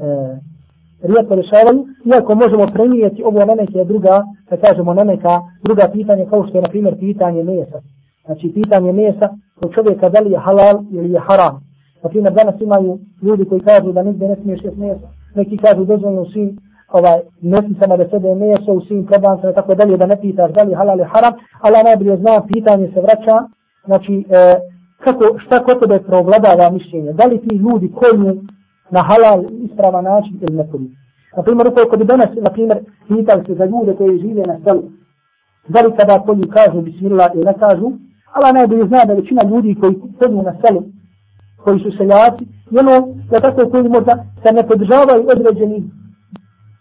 [1.10, 4.16] rijetko rješavaju, iako možemo prenijeti ovo na neke druga,
[4.50, 5.34] da kažemo na neka
[5.64, 7.80] druga pitanja, kao što je, na primjer, pitanje mesa.
[8.26, 9.28] Znači, pitanje mesa
[9.60, 11.56] kod čovjeka da li je halal ili je haram.
[12.04, 15.08] Na primjer, danas imaju ljudi koji kažu da nigde ne smiješ jesti meso.
[15.36, 16.58] Neki kažu dozvoljno u svim
[16.98, 20.64] ovaj, mesnicama da sede meso, u svim probancama i tako dalje, da ne pitaš da
[20.64, 21.34] li halal ili haram.
[21.64, 23.38] Ali najbolje zna, pitanje se vraća.
[23.86, 24.56] Znači, e,
[25.04, 27.14] kako, šta kod tebe provladava mišljenje?
[27.14, 28.18] Da li ti ljudi koji
[28.96, 30.88] na halal isprava način ili ne koji?
[31.38, 32.78] Na primjer, ukoliko bi danas, na primjer,
[33.08, 34.84] pitali se za ljude koji žive na selu,
[35.68, 37.88] da li kada koji kažu bismillah ili ne kažu,
[38.34, 40.84] ali najbolje zna da većina ljudi koji koji na selu,
[41.64, 42.96] koji su seljaci, i ono,
[43.32, 44.14] da tako koji možda
[44.44, 45.78] se ne podržavaju određeni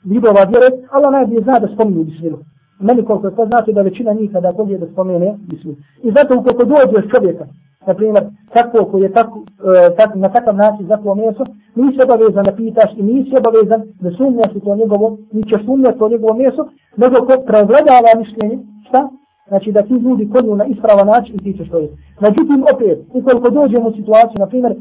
[0.05, 2.41] vidova vjere, Allah najbolje zna da spominju bismillah.
[2.81, 5.81] Meni koliko to znači da većina njih kada je da spomene bismillah.
[6.03, 7.45] I zato ukoliko dođe čovjeka,
[7.87, 8.25] na primjer,
[8.55, 12.91] tako koji je tako, e, tak, na takav način zaklao meso, nisi obavezan da pitaš
[12.97, 16.63] i nisi obavezan da sumnjaš to njegovo, ni će sumnjati to njegovo meso,
[16.97, 18.59] nego ko preogledava mišljenje,
[18.89, 19.09] šta?
[19.49, 21.89] Znači da ti ljudi konju na ispravan način i ti ćeš to je.
[22.21, 24.73] Međutim, opet, ukoliko dođemo u situaciju, na primjer,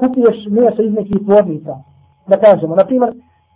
[0.00, 1.72] kupiješ meso iz nekih tvornica,
[2.28, 3.10] da kažemo, na primjer,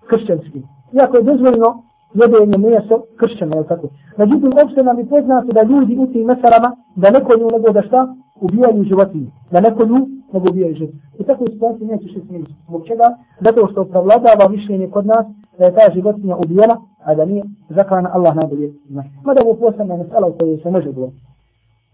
[0.09, 0.63] kršćanski.
[0.93, 1.83] Iako je dozvoljeno
[2.21, 3.87] jedenje meso kršćana, jel tako?
[4.19, 7.83] Međutim, opšte nam je poznato da ljudi u tim mesarama, da neko nju nego da
[7.83, 9.31] šta, ubijaju životinje.
[9.53, 10.01] Da neko nju
[10.33, 11.03] nego ubijaju životinje.
[11.19, 12.53] I tako je neće se smijeti.
[12.69, 13.07] Zbog čega?
[13.41, 15.27] Zato što pravladava mišljenje kod nas
[15.59, 19.05] da je ta životinja ubijena, a da nije zaklana Allah najbolje zna.
[19.25, 21.11] Mada ovo posebna mesela u kojoj se može bilo.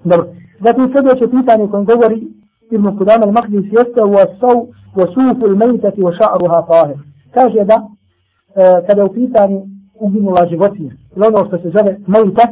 [0.04, 0.26] Dobro.
[0.66, 2.28] Zatim sljedeće pitanje koje govori
[2.70, 4.56] Ibn Kudam al-Maqdis jeste u asav
[4.96, 6.96] wa sufu il-mejtati wa ša'ruha tahir.
[7.34, 9.60] Kaže da e, kada je u pitanju
[10.00, 12.46] uginula životinja, ili ono što se zove mejta,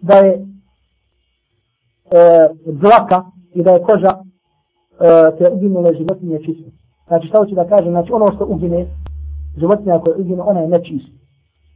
[0.00, 0.40] da je e,
[2.66, 3.24] dlaka
[3.54, 6.70] i da je koža e, te uginule životinje čiste.
[7.06, 8.86] Znači šta hoće da kaže, znači ono što ugine,
[9.56, 11.12] životinja koja ugine, ona je nečista.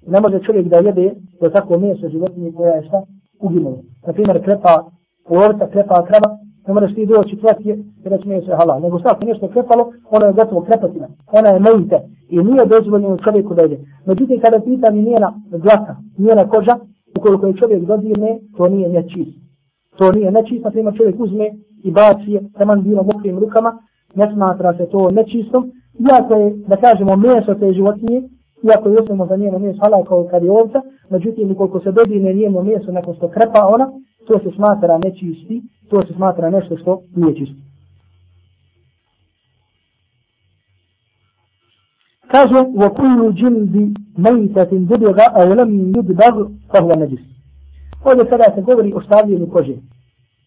[0.06, 3.02] Ne može čovjek da jede do tako meso životinje koja je šta
[3.40, 3.76] uginula.
[4.06, 4.84] Na primjer krepa,
[5.28, 6.31] ulovca krepa krava,
[6.66, 7.68] ne moraš ti doći tvati
[8.04, 8.80] i reći nije je halal.
[8.80, 11.08] Nego sad nešto krepalo, ono je gotovo krepatina.
[11.38, 11.96] Ona je mejte
[12.28, 13.78] i nije dozvoljeno čovjeku da ide.
[14.06, 16.74] Međutim, kada pita mi njena dlaka, njena koža,
[17.18, 19.36] ukoliko je čovjek dodirne, to nije nečist.
[19.98, 21.50] To nije nečist, na primjer čovjek uzme
[21.84, 23.78] i baci je, taman bilo mokrim rukama,
[24.14, 25.72] ne smatra se to nečistom,
[26.10, 28.22] iako je, da kažemo, meso te životinje,
[28.62, 32.32] iako je osnovno za njeno meso halal kao kad je ovca, međutim, ukoliko se dodirne
[32.34, 33.86] njeno meso nakon što krepa ona,
[34.26, 37.67] to se smatra nečisti, to se smatra nešto što nije čisto.
[42.31, 43.75] Kaže, وَكُلُّ جِلْدِ
[44.17, 46.35] مَيْتَةٍ دُبِغَ أَوْ لَمْ يُدْبَغْ
[46.71, 47.21] فَهُوَ نَجِسِ
[48.05, 49.75] Ovdje sada se govori o stavljenju kože.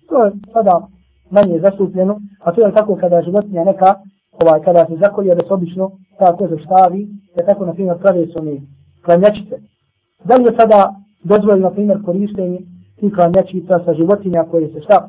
[0.09, 0.87] To je sada
[1.31, 3.95] manje zastupljeno, a to je tako kada životinja neka,
[4.33, 8.27] ovaj, kada se zakolje, da se obično ta koža stavi, da tako, na primjer, prave
[8.27, 8.63] su oni
[9.05, 9.57] klanjačice.
[10.25, 12.59] Da li je sada dozvoljeno, na primjer, korištenje
[13.01, 15.09] tih klanjačica sa životinja koje se šta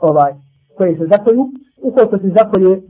[0.00, 0.32] Ovaj,
[0.76, 1.48] koje se zakolju,
[1.82, 2.82] ukoliko se zakolje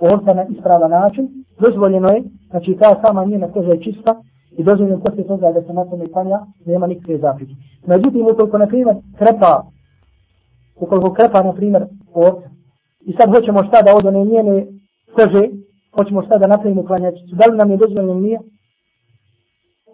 [0.00, 1.28] ovca na ispravan način,
[1.60, 4.22] dozvoljeno je, znači ta sama njena koža je čista
[4.58, 7.52] i dozvoljeno poslije toga da se na tome klanja, nema nikakve zaprike.
[7.86, 9.66] Međutim, ukoliko, na primjer, krepa,
[10.80, 12.48] ukoliko krepa, na primjer, ovca,
[13.00, 14.66] i sad hoćemo šta da od one njene
[15.14, 15.48] kože,
[15.94, 18.38] hoćemo šta da napravimo klanjačicu, da li nam je dozvoljeno nije?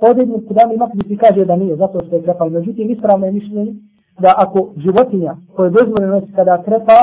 [0.01, 0.91] Ovdje mi kod ima
[1.21, 2.51] kaže da nije, zato što je krepalo.
[2.51, 3.75] Međutim, ispravno je mišljenje
[4.19, 6.99] da ako životinja koje je dozvoljeno kada krepa,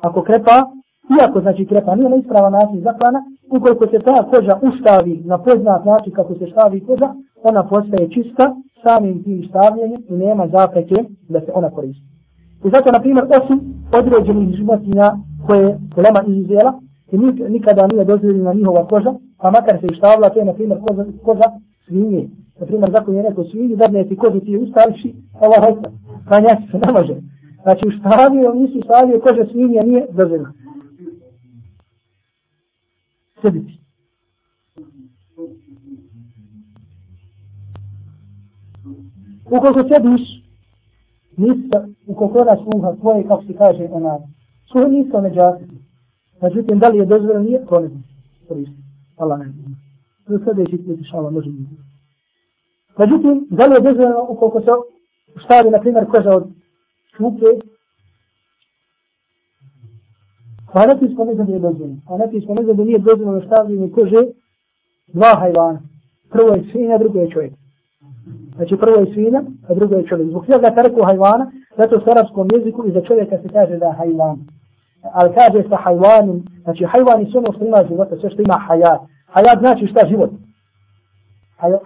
[0.00, 0.56] ako krepa,
[1.20, 5.84] iako znači krepa nije na ispravan način zaklana, ukoliko se ta koža ustavi na poznat
[5.84, 10.94] način kako se stavi koža, ona postaje čista samim tim stavljanjem i nema zapreke
[11.28, 12.10] da se ona koristi.
[12.64, 13.58] I zato, na primjer, osim
[13.98, 15.12] određenih životinja
[15.46, 16.72] koje je lema izjela,
[17.12, 17.18] i
[17.48, 21.48] nikada nije dozvoljena njihova koža, pa makar se ištavla, to je, na primjer, koža, koža
[21.90, 22.28] svinje.
[22.60, 25.90] Na primjer, zakon je neko svinje, zadne ti kožu ti ustaviši, Allah hajta
[26.28, 27.14] klanjati se ne može.
[27.62, 30.52] Znači ustavio, nisi ustavio kože svinje, nije dozirno.
[33.42, 33.80] Sediti.
[39.46, 40.22] Ukoliko sediš,
[41.36, 41.68] nisi,
[42.06, 44.18] ukoliko ona sluha tvoje, kako se kaže, ona,
[44.70, 45.76] sluha nisi one džasiti.
[46.42, 48.04] Međutim, da li je dozvoljeno, nije, to ne znam.
[49.16, 49.89] Allah ne znam.
[50.30, 51.74] Za sljedeći put, šala, može biti.
[52.98, 54.70] Međutim, da li je dozvoljeno, ukoliko se
[55.44, 56.44] stavi, na primjer, koža od
[57.16, 57.50] šuke,
[60.72, 60.80] pa
[61.14, 62.00] smo ne znam da je dozvoljeno.
[62.06, 64.22] A smo ne znam da nije dozvoljeno stavljanje kože
[65.12, 65.80] dva hajvana.
[66.30, 67.52] Prvo je svinja, drugo je čovjek.
[68.56, 70.28] Znači prvo je svinja, a drugo je čovjek.
[70.28, 73.86] Zbog svega ta rekao hajvana, zato u arabskom jeziku i za čovjeka se kaže da
[73.86, 74.38] je hajvan.
[75.12, 79.00] Ali kaže sa hajvanim, znači hajvani su ono što ima života, sve što ima hajat.
[79.34, 80.30] Haja znači šta život.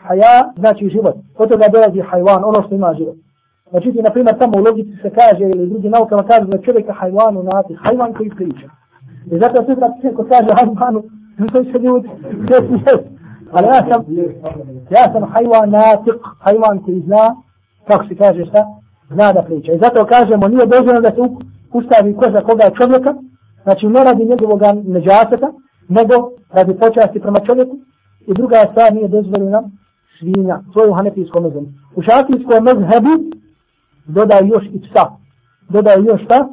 [0.06, 1.16] Haja znači život.
[1.38, 3.16] Od toga dolazi hajvan, ono što ima život.
[3.72, 7.42] Međutim, na primjer, tamo u logici se kaže, ili drugi naukama kaže da čovjeka hajvanu
[7.42, 8.68] nati, hajvan koji priča.
[9.32, 11.02] I zato se da neko kaže hajvanu,
[11.52, 12.08] to se ljudi,
[13.54, 14.04] ali ja sam,
[14.90, 17.24] ja sam hajvan natik, hajvan koji zna,
[17.88, 18.60] kako se kaže šta,
[19.10, 19.72] zna da priča.
[19.72, 21.20] I zato kažemo, nije dozvoljeno da se
[21.72, 23.14] ustavi koza koga je čovjeka,
[23.62, 25.48] znači ne radi njegovog neđaseta,
[25.88, 27.76] nego radi počasti prema čovjeku,
[28.26, 29.62] i druga stvar nije dozvoljena
[30.18, 31.66] svinja, to je u hanefijskom mezhebu.
[31.96, 33.12] U šafijskom mezhebu
[34.06, 35.04] dodaju još i psa.
[35.68, 36.48] Dodaju još šta?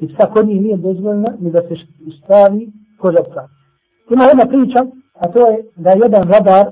[0.00, 1.74] I psa kod njih nije dozvoljena ni da se
[2.24, 3.48] stavi koža psa.
[4.10, 4.80] Ima jedna priča,
[5.14, 6.66] a to je da jedan radar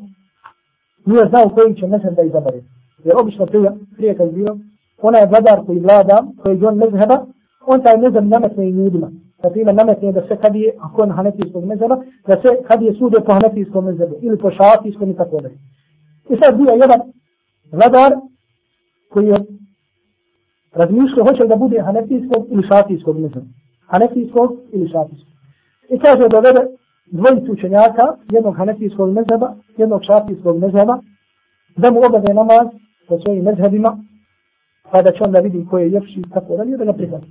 [1.07, 2.61] nije znao koji će mezheb da izabere.
[3.05, 4.59] Jer obično prije, prije kad je bilo,
[5.03, 7.25] ona je vladar koji vlada, koji je on mezheba,
[7.67, 9.11] on taj mezheb nametne i ljudima.
[9.43, 13.21] Na primjer, nametne da se kadije, ako je na hanefijskog mezeba, da se kadije sude
[13.27, 15.55] po hanefijskom mezebu ili po šafijskom i tako dalje.
[16.29, 17.01] I sad bio jedan
[17.73, 18.13] vladar
[19.11, 19.39] koji je
[20.73, 23.47] razmišljao hoće da bude hanefijskog ili šafijskog mezheba.
[23.87, 25.33] Hanefijskog ili šafijskog.
[25.89, 26.63] I kaže da vede
[27.11, 30.99] dvojicu učenjaka, jednog hanefijskog mezeba, jednog šafijskog mezeba,
[31.77, 32.67] da mu obave namaz
[33.09, 33.99] po svojim mezhebima,
[34.91, 37.27] pa da će onda vidi koji je ljepši i tako dalje, da ga prihvati.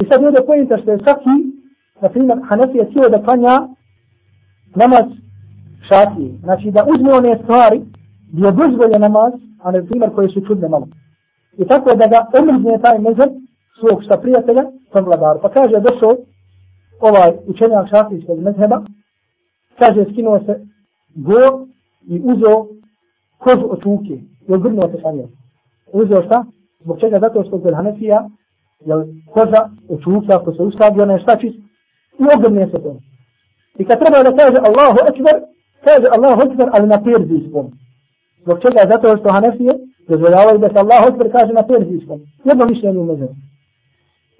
[0.00, 1.36] I sad ovdje pojenta što je svaki,
[2.00, 3.68] na primjer, Hanefija cijelo da klanja
[4.74, 5.06] namaz
[5.88, 6.32] šafije.
[6.42, 7.80] Znači da uzme one stvari
[8.32, 9.32] gdje je dozvolje namaz,
[9.62, 10.88] a na primjer koje su čudne malo.
[11.58, 13.30] I tako da ga omrzne taj mezheb
[13.80, 15.38] svog šta prijatelja, tom vladaru.
[15.42, 16.16] Pa kaže, došao
[17.00, 18.82] ovaj učenjak šafijskog mezheba,
[19.78, 20.60] kaže, skinuo se
[21.14, 21.66] go
[22.08, 22.66] i uzeo
[23.38, 24.14] kožu od čuke
[24.48, 25.30] i ogrnuo se sa njom.
[25.92, 26.44] Uzeo šta?
[26.80, 27.18] Zbog čega?
[27.20, 28.28] Zato što kod Hanefija
[28.86, 29.04] jel,
[29.34, 31.58] koža od čuke, ako se uskladi, ona je šta čist
[32.18, 32.96] i ogrnuje se to.
[33.78, 35.36] I kad treba da kaže Allahu Ekber,
[35.86, 37.66] kaže Allahu Ekber, ali na perzijskom.
[38.42, 38.80] Zbog čega?
[38.92, 39.74] Zato što Hanefije
[40.08, 42.18] dozvoljavaju da se Allahu Ekber kaže na perzijskom.
[42.48, 43.34] Jedno mišljenje u mezeru.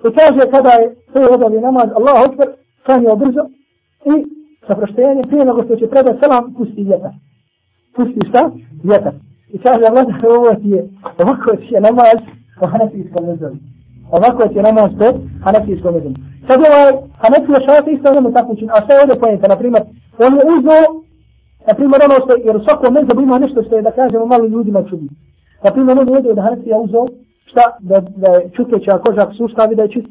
[0.06, 2.48] I kaže kada je sve odavi namaz, Allahu Ekber,
[2.84, 3.42] klanio brzo
[4.12, 4.14] i
[4.66, 7.12] sa proštenjem prije nego što će predati selam, pusti vjetar.
[7.94, 8.50] Pusti šta?
[8.84, 9.14] Vjetar.
[9.54, 10.06] I kaže Allah,
[10.38, 12.18] ovo ti je, ovako ti je namaz
[12.60, 13.56] po hanefijskom mezeru.
[14.16, 15.08] Ovako je namaz po
[15.44, 16.14] hanefijskom mezeru.
[16.48, 16.92] Sad ovaj
[17.22, 18.70] hanefija šafi isto ono tako učin.
[18.70, 19.48] A šta je ovdje pojenta?
[19.48, 19.82] na primjer?
[20.26, 20.84] on je uzeo,
[21.68, 24.44] na primjer ono što, jer u svakom mezeru ima nešto što je da kažemo malo
[24.46, 25.08] ljudima čudi.
[25.64, 27.06] Naprimjer, on je ovdje da hanefija uzao,
[27.50, 30.08] šta, da, da je čukeća kožak sustavi da je čist.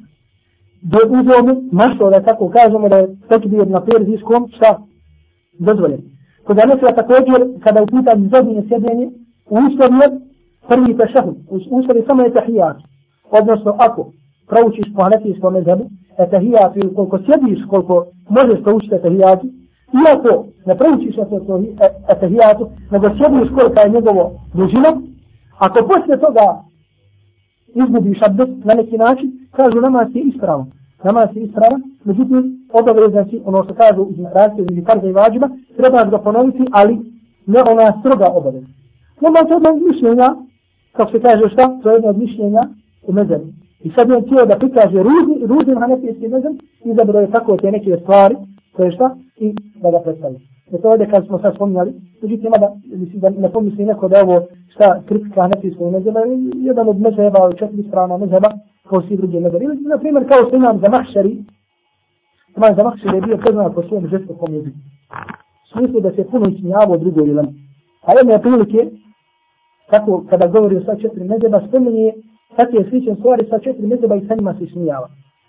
[0.82, 4.80] Da je uzeo mu mašto, da tako kažemo, da je tekbir na perzijskom, šta,
[5.60, 6.02] dozvoljen.
[6.44, 9.08] Kod hanefija također, kada je pitan zadnje sjedenje,
[9.50, 10.10] u uslovi je
[10.70, 12.78] prvi tešahud, u uslovi samo je tahijat.
[13.32, 14.12] Odnosno, ako
[14.48, 15.86] proučiš po hanefijskom mezhebu,
[16.18, 19.48] etahijatu ili koliko sjediš, koliko možeš proučiti etahijatu,
[20.06, 21.16] iako ne proučiš
[22.14, 24.92] etahijatu, nego sjediš koliko je njegovo dužino,
[25.58, 26.46] ako poslije toga
[27.76, 30.72] izgubiš abdest na neki način, kažu namaz je ispravan.
[31.04, 35.50] Namaz je ispravan, međutim, obavezan si, ono što kažu iz razlike ili farza i vađima,
[35.78, 36.94] treba ga ponoviti, ali
[37.46, 38.68] ne ona stroga obaveza.
[39.22, 40.30] Nema to jedno od mišljenja,
[40.96, 42.64] kako se kaže šta, to je jedno od mišljenja
[43.08, 43.54] u mezemi.
[43.84, 47.98] I sad je htio da prikaže ružni, ružni hanefijski mezem, izabrao je tako te neke
[48.02, 48.36] stvari,
[48.76, 50.38] koje šta, i da ga predstavi.
[50.72, 54.22] Je to ovdje kad smo sad spominjali, međutim, da, mislim, da ne pomisli neko da
[54.24, 54.42] ovo
[54.74, 56.20] šta kritika hanefijskog mezema,
[56.56, 58.50] jedan od mezeba, četiri strana mezeba,
[58.90, 59.64] kao svi drugi mezeba.
[59.64, 61.44] Ili, na primjer, kao što imam za mahšari,
[62.58, 64.78] imam za mahšari je bio poznat po svom žestokom jeziku.
[65.72, 67.54] Smisli da se puno ismijavo drugo ilami.
[68.08, 68.90] A jedne je prilike,
[69.90, 72.14] kako kada govori o sva četiri mezeba, spominje
[72.58, 75.08] kakve je slične stvari sa četiri mezeba i sa njima se smijava.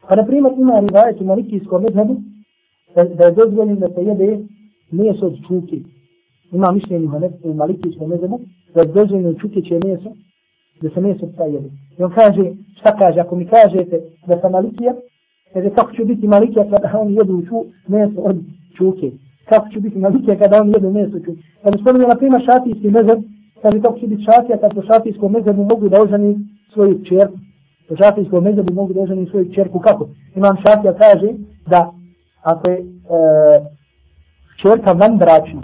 [0.09, 2.17] Pa na primjer ima rivajet u malikijskom mezhebu
[2.95, 4.39] da, da je dozvoljeno da se jede
[4.91, 5.77] meso od čuke.
[6.53, 7.09] Ima mišljenje
[7.45, 8.41] u malikijskom mezhebu
[8.75, 10.11] da je dozvoljeno čukeće meso
[10.83, 11.69] da se meso taj jede.
[11.99, 12.45] I on kaže,
[12.81, 14.95] šta kaže, ako mi kažete da sam malikija,
[15.53, 18.37] kaže kako ću biti malikija kada oni jedu ču, meso od
[18.77, 19.11] čuke.
[19.49, 21.41] Kako ću biti malikija kada oni jedu meso od čuke.
[21.63, 23.19] Kada spominje na primjer šatijski mezheb,
[23.63, 26.37] kaže kako ću biti šatija kad po šatijskom mezhebu mogu da oženi
[26.79, 27.39] svoju čerku.
[27.89, 30.09] Po šafijskom mezabu mogu da oženi svoju čerku kako?
[30.35, 31.29] Imam šafija kaže
[31.67, 31.93] da
[32.43, 32.85] ako je e,
[34.63, 35.63] čerka van bračna,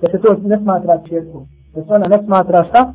[0.00, 1.42] da se to ne smatra čerkom,
[1.74, 2.92] da se ona ne smatra šta?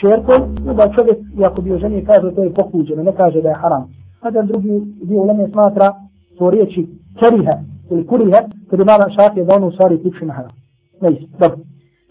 [0.00, 0.40] Čerkom,
[0.76, 3.84] da čovjek, iako bi oženije, kaže to je pokuđeno, ne kaže da je haram.
[4.20, 5.92] A da drugi dio uleme smatra
[6.38, 6.86] to riječi
[7.20, 7.56] kerihe
[7.90, 10.52] ili kurihe, kada imala šafija da ono u stvari tiče na haram.
[11.00, 11.58] Ne isto, dobro.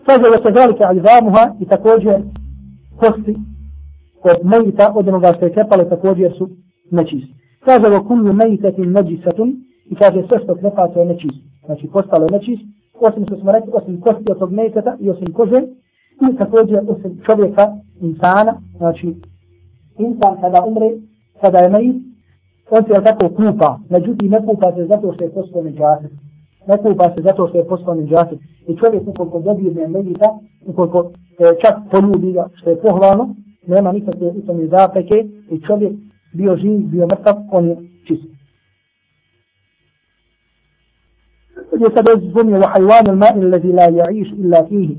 [0.06, 2.16] Kaže da se zalike alizamuha i također
[3.00, 3.36] kosti
[4.32, 6.50] od mejta, od onoga što je krepalo, također su
[6.92, 7.34] nečisti.
[7.60, 9.50] Kaže o kullu mejitetin neđisatun
[9.92, 11.40] i kaže sve što krepa to je nečist.
[11.66, 12.64] Znači postalo je nečist,
[13.00, 15.62] osim što smo rekli, osim kosti od tog mejteta i osim kože,
[16.32, 17.66] i također osim čovjeka,
[18.02, 19.16] insana, znači
[19.98, 20.90] insan kada umre,
[21.42, 21.96] kada je mejit,
[22.70, 26.12] on se je tako kupa, međutim ne kupa se zato što je postao neđasit.
[26.68, 28.40] Ne kupa se zato što je postao neđasit.
[28.68, 30.30] I čovjek ukoliko dobije mejita,
[30.66, 33.36] ukoliko e, čak poljubi ga, što je pohvalno,
[33.68, 35.16] nema nikakve u tome zapreke
[35.52, 35.94] i čovjek
[36.34, 37.76] bio živ, bio mrtav, on je
[38.08, 38.36] čist.
[41.80, 44.98] Je sad ovdje zbunio wa hajvanu il-ma'i la ja'iš illa fihi.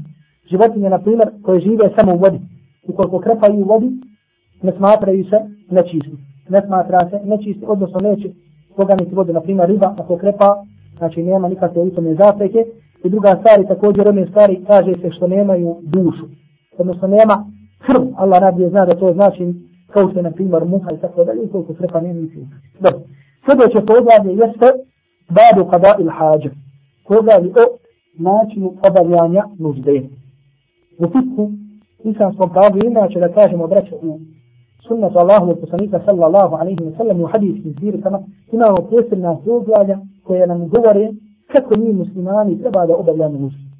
[0.50, 2.40] Životinje, na primjer, koje žive samo u vodi.
[2.88, 3.90] Ukoliko krepaju u vodi,
[4.62, 5.38] ne smatraju se
[5.70, 6.16] nečisti.
[6.48, 8.28] Ne smatra se nečisti, odnosno neće
[8.76, 9.32] poganiti vodu.
[9.32, 10.64] Na primjer, riba, ako krepa,
[10.98, 12.64] znači nema nikakve u tome zapreke.
[13.04, 16.26] I druga stvari, također, one stvari kaže se što nemaju dušu.
[16.78, 17.46] Odnosno, nema
[17.86, 19.42] كرب الله نبي زاد تو زاش
[19.94, 22.40] كوسنا في مرموم هاي سقط ده يكون كفر قانوني في.
[22.80, 22.94] بس
[23.48, 24.74] سبعة كوزا دي يست
[25.30, 26.50] بعد قضاء الحاجة
[27.04, 27.78] كوزا دي أو
[28.18, 30.10] ماشي قبل يعني؟ نزدين.
[31.00, 31.48] وفتح
[32.06, 33.88] إنسان صدق بعض إنا شل كاش مدرش
[34.88, 38.22] سنة الله والتسنيك صلى الله عليه وسلم وحديث كثير كما
[38.52, 41.14] كما هو كيس الناس يوزا دي كوينا من دوري
[41.54, 43.70] كتنين مسلماني تبعد أبل يعني نزدين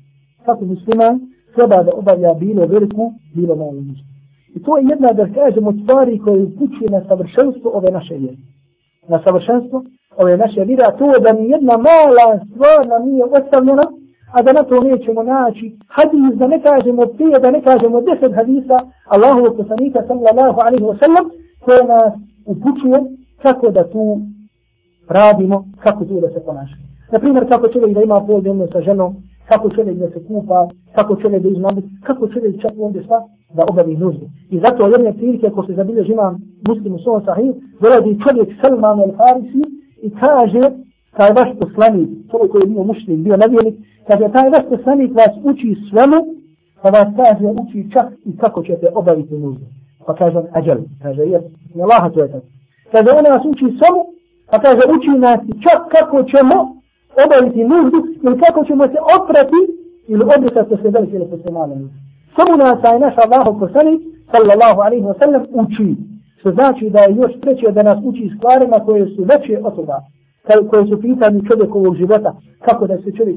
[0.47, 1.21] كتنين مسلماني
[1.57, 4.05] treba da obavlja bilo veliku, bilo malu nužde.
[4.57, 8.37] I to je jedna, da kažemo, stvari koje upućuje na savršenstvo ove naše vjere.
[9.09, 9.85] Na savršenstvo
[10.17, 13.87] ove naše vjere, a to je da ni jedna mala stvar nam nije ostavljena,
[14.37, 18.33] a da na to nećemo naći hadis, da ne kažemo prije, da ne kažemo deset
[18.35, 18.79] hadisa
[19.15, 21.25] Allahu poslanika sallallahu alaihi wa sallam,
[21.65, 22.13] koje nas
[22.53, 22.99] upućuje
[23.43, 24.21] kako da tu
[25.09, 26.83] radimo, kako tu da se ponašamo.
[27.13, 29.17] Naprimjer, kako čovjek da ima pol dnevno sa ženom,
[29.49, 33.25] kako čovjek da se kupa, kako čovjek da izmami, kako čovjek čak ovdje šta,
[33.55, 34.27] da obavi nuždu.
[34.51, 36.35] I zato jedne prilike, ako se zabilježi imam
[36.69, 39.63] muslim u svom sahiju, dolazi čovjek Salman al-Farisi
[40.03, 40.71] i kaže,
[41.17, 43.75] taj vaš poslanik, čovjek koji je bio mušlim, bio nevjernik,
[44.09, 46.19] kaže, taj vaš poslanik vas uči svemu,
[46.83, 49.67] pa vas kaže, uči čak i kako ćete obaviti nuždu.
[50.07, 51.43] Pa kaže, ađel, kaže, jer,
[51.75, 52.47] ne laha to je tako.
[52.93, 54.03] Kaže, on nas uči svemu,
[54.51, 56.76] pa kaže, uči nas čak kako ćemo
[57.25, 59.61] obaviti nuždu ili kako ćemo se oprati
[60.13, 61.77] ili obrisati se velike ili se male.
[62.37, 64.01] Samo nas je naš Allah poslanik
[64.33, 65.89] sallallahu alaihi wa sallam uči.
[66.39, 69.99] Što znači da je još preće da nas uči stvarima koje su veće od toga.
[70.71, 72.31] Koje su pitanje čovjekovog života.
[72.67, 73.37] Kako da se čovjek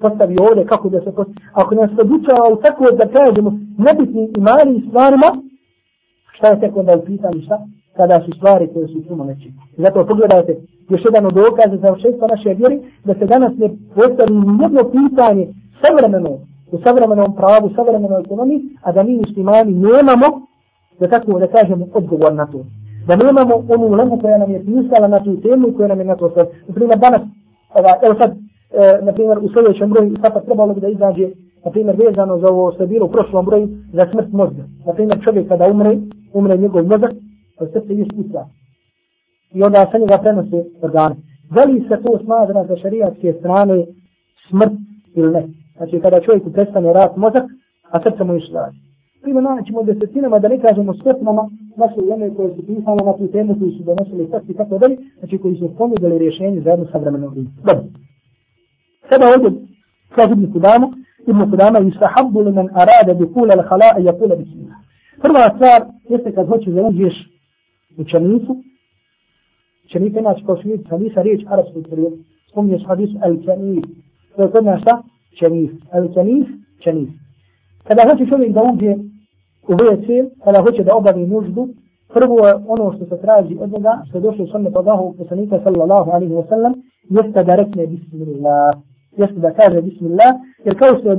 [0.00, 1.36] postavi ovdje, kako da se postavi.
[1.52, 3.50] Ako nas podučava u tako da kažemo
[3.86, 5.28] nebitnim i malim stvarima,
[6.36, 7.58] šta je tek onda u pitanju šta?
[7.96, 9.48] kada su stvari koje su puno veće.
[9.76, 10.56] Zato pogledajte,
[10.88, 15.46] još jedan od dokaza za ošestvo naše vjeri, da se danas ne postavi jedno pitanje
[15.82, 16.30] savremeno,
[16.72, 20.28] u savremenom pravu, u savremenoj ekonomiji, a da mi muslimani nemamo,
[21.00, 22.64] da tako da kažemo, odgovor na to.
[23.06, 26.04] Da nemamo onu lemu koja nam je pisala na tu temu i koja nam je
[26.04, 26.44] na to sve.
[26.68, 27.22] Naprimjer, danas,
[27.78, 31.28] ova, evo sad, e, naprimjer, u sljedećem broju, sada trebalo bi da izađe,
[31.64, 34.62] naprimjer, vezano za ovo što je bilo u prošlom broju, za smrt mozga.
[34.86, 35.98] Naprimjer, čovjek kada umre,
[36.32, 37.12] umre njegov mozak,
[37.58, 38.46] pa od srce je špica.
[39.54, 41.16] I onda sa njega prenose organe.
[41.50, 43.86] Da li se to smatra za šarijatske strane
[44.48, 44.72] smrt
[45.14, 45.48] ili ne?
[45.76, 47.44] Znači kada čovjeku prestane rat mozak,
[47.90, 48.76] a srce mu išli radi.
[49.22, 53.58] Prima naćemo desetinama, da ne kažemo stotnama, naše ujeme koje su pisane na tu temu,
[53.58, 57.28] koji su donosili srce i tako dalje, znači koji su ponudili rješenje za jednu savremenu
[57.28, 57.50] vrimu.
[57.64, 57.84] Dobro.
[59.10, 59.50] Sada ovdje,
[60.14, 60.88] kaže Ibn Kudama,
[61.26, 64.78] Ibn Kudama, yustahabbu li men arada bi kula al i ja kula bismillah.
[65.22, 67.14] Prva stvar jeste kad hoćeš da uđeš
[67.98, 68.56] učenicu,
[69.94, 72.12] inače kao što vidite, hadisa riječ arabskog prijed,
[72.50, 73.84] spominješ hadis al-kanif,
[74.36, 75.02] to je kod nas šta?
[75.38, 75.70] Čenif.
[75.92, 76.46] Al-kanif,
[76.82, 77.08] čenif.
[77.84, 78.94] Kada hoće čovjek da uđe
[79.68, 81.68] u WC, kada hoće da obavi nuždu,
[82.08, 85.60] prvo je ono što se traži od njega, što je došlo u sunnet Allahu poslanika
[85.64, 86.72] sallallahu alaihi wa sallam,
[87.10, 88.74] jeste da rekne bismillah.
[89.16, 90.34] Jeste da kaže bismillah,
[90.64, 91.16] jer kao što je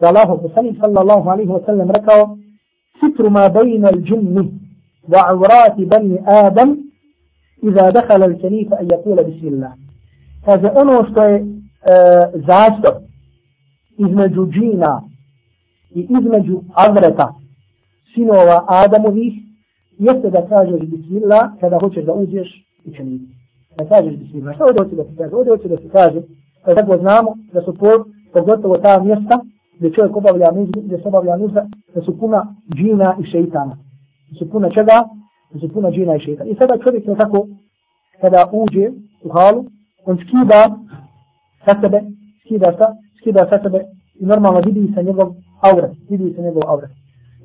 [0.00, 2.36] da Allah poslanik sallallahu alaihi wa sallam rekao,
[3.00, 4.44] sitru ma bejna l-džinni
[5.08, 6.76] wa avrati bani Adam
[7.62, 9.72] iza dakhala al-kanifa a yakula bismillah.
[10.44, 11.44] Kaže ono što je e,
[12.34, 12.94] zastor
[13.98, 15.02] između džina
[15.94, 17.34] i između avreta
[18.14, 19.34] sinova Adamovih
[19.98, 22.48] jeste da kažeš bismillah kada hoćeš da uđeš
[22.86, 23.24] u čanifu.
[23.78, 24.54] Da kažeš bismillah.
[24.54, 25.34] Šta ovdje hoće da se kaže?
[25.34, 26.20] Ovdje hoće da se kaže
[26.64, 27.74] Pa tako znamo da su
[28.32, 29.40] pogotovo ta mjesta
[29.78, 33.76] gdje čovjek obavlja nuždu, gdje se obavlja nužda, da su puna džina i šeitana.
[34.30, 34.96] Da su puna čega?
[35.52, 36.50] Da su puna džina i šeitana.
[36.50, 37.46] I sada čovjek je tako,
[38.20, 38.90] kada uđe
[39.24, 39.64] u halu,
[40.06, 40.60] on skida
[41.64, 42.00] sa sebe,
[42.44, 42.86] skida sa,
[43.20, 43.84] skida sa sebe
[44.20, 45.28] i normalno vidi se njegov
[45.60, 46.90] auret, vidi se njegov auret.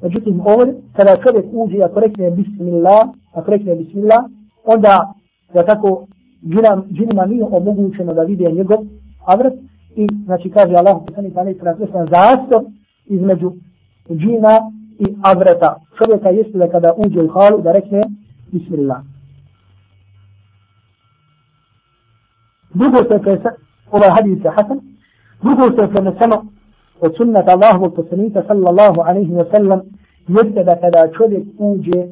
[0.01, 3.03] Međutim, ovdje, kada čovjek uđe, ako rekne bismillah,
[3.33, 4.23] ako rekne bismillah,
[4.65, 5.13] onda,
[5.53, 6.07] da tako,
[6.91, 8.77] džinima nije omogućeno da vide njegov
[9.25, 9.53] avret
[9.95, 12.63] i znači kaže Allah poslanik pa neki na zastor
[13.05, 13.51] između
[14.09, 14.55] džina
[14.99, 15.75] i avreta.
[15.97, 18.01] Čovjeka jeste da kada uđe u halu da rekne
[18.51, 19.01] Bismillah.
[22.73, 23.41] Drugo se je
[23.91, 24.79] ovaj hadis je hasan.
[25.41, 26.45] Drugo se je preneseno
[27.01, 29.81] od sunnata Allahovog poslanika sallallahu alaihi wa sallam
[30.27, 32.07] jeste da kada čovjek uđe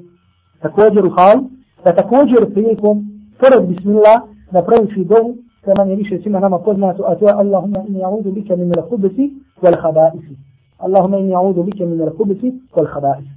[0.61, 1.43] također u halu,
[1.83, 4.21] da također prilikom pored Bismillah
[4.51, 5.35] da prouči dovu
[5.65, 8.71] to nam je više svima nama poznato, a to je Allahumma inni a'udu bika min
[8.71, 9.31] al-khubisi
[9.61, 10.35] wal khaba'isi.
[10.77, 13.31] Allahumma inni a'udu bika min al-khubisi wal khaba'isi.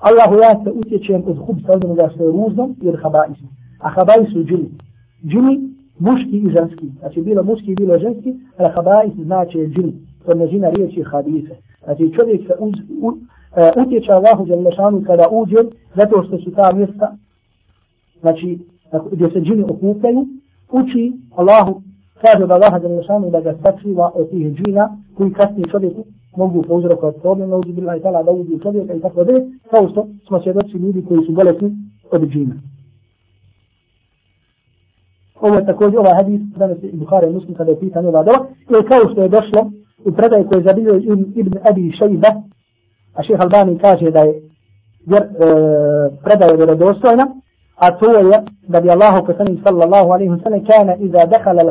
[0.00, 3.46] Allahu ja se utječem od hubsa, od onoga što je ružno i od khaba'isi.
[3.78, 4.70] A khaba'isi su džini.
[5.26, 9.92] Džini muški i ženski, znači bilo muški i bilo ženski, al habais znači džin,
[10.24, 11.56] to je žina riječi hadise.
[11.84, 13.16] Znači čovjek se uz, u, uh,
[13.86, 15.56] utječe Allahu Đalešanu kada uđe,
[15.94, 17.16] zato što su ta mjesta,
[18.20, 18.58] znači
[19.12, 20.26] gdje se džini okupaju,
[20.72, 21.82] uči Allahu,
[22.22, 26.04] kaže da Allah Đalešanu da ga sakriva od tih džina, koji kasnije čovjeku
[26.36, 29.40] mogu pouzrokovati problem, na uzbila i tala da uđe čovjeka i tako dalje,
[29.70, 31.76] kao što smo svjedoci ljudi koji su bolesni
[32.10, 32.54] od džina.
[35.40, 38.46] Ovo je također ovaj hadis, danas je Bukhara i Muslim kada je pitan ova doba,
[38.70, 39.70] ili kao što je došlo
[40.04, 40.94] u predaju koje je zabilio
[41.34, 42.42] Ibn Abi Shayba,
[43.14, 44.34] a šeha Albani kaže da je
[45.06, 45.28] jer, e,
[46.24, 47.24] predaj je vjerodostojna,
[47.76, 48.24] a to je
[48.68, 51.62] da bi Allahu poslanik sallallahu alaihi wa sallam kana iza dekhala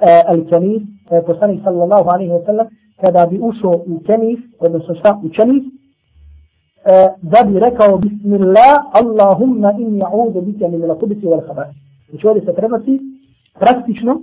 [0.00, 2.66] eh, al-kanis, eh, poslanik sallallahu alaihi wa sallam,
[3.00, 5.64] kada bi ušao u kenis, odnosno šta u kenis,
[6.84, 11.74] eh, da bi rekao Bismillah, Allahumma inni a'udhu bika min al-kubisi wal khaba'is.
[12.10, 13.00] Znači ovdje se prenosi
[13.58, 14.20] praktično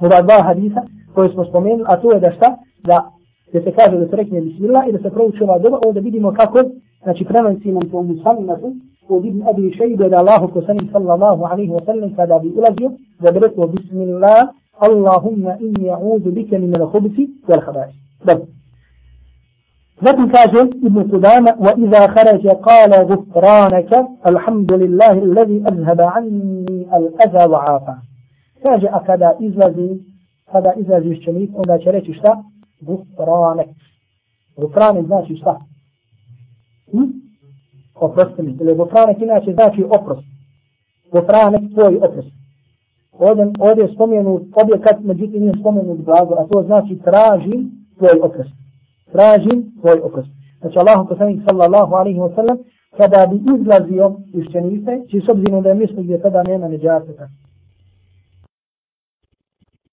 [0.00, 0.82] ova dva hadisa
[1.14, 2.56] koje smo spomenuli, a to je da šta?
[2.84, 3.18] Da
[3.52, 6.32] da se kaže da se rekne Bismillah i da se prouči ova doba, ovdje vidimo
[6.32, 6.58] kako,
[7.02, 8.56] znači prenosi nam to musami na
[9.08, 13.32] od Ibn Abi Shaybe da Allahu poslanik sallallahu alaihi wa sallam kada bi ulazio, da
[13.32, 14.48] bi rekao Bismillah,
[14.80, 17.96] Allahumma inni a'udhu bika min al-khubthi wal khaba'ith.
[18.24, 18.46] Dobro.
[20.02, 20.98] Zatim kaže Ibn
[21.84, 27.94] iza kharaja qala gufranaka, alhamdulillahi alladhi azhaba anni al-adha wa afa.
[28.62, 30.00] Kaže, a kada izlazi,
[30.52, 32.42] kada izlazi išćenik, onda će reći šta?
[32.80, 33.68] Gufranek.
[34.56, 35.58] Gufranek znači šta?
[36.92, 37.27] Hm?
[38.00, 38.56] Oprosti mi.
[38.60, 40.26] Ili gufranek inače znači oprost.
[41.12, 42.32] Gufranek tvoj oprost.
[43.12, 48.54] Ovdje, ovdje je spomenut objekat, međutim nije spomenut glagol, a to znači tražim tvoj oprost.
[49.12, 50.28] Tražim tvoj oprost.
[50.60, 52.58] Znači Allah poslanik sallallahu alaihi wa sallam
[52.96, 57.28] kada bi izlazio iz čenice, či s obzirom da je misli gdje tada nema neđateta.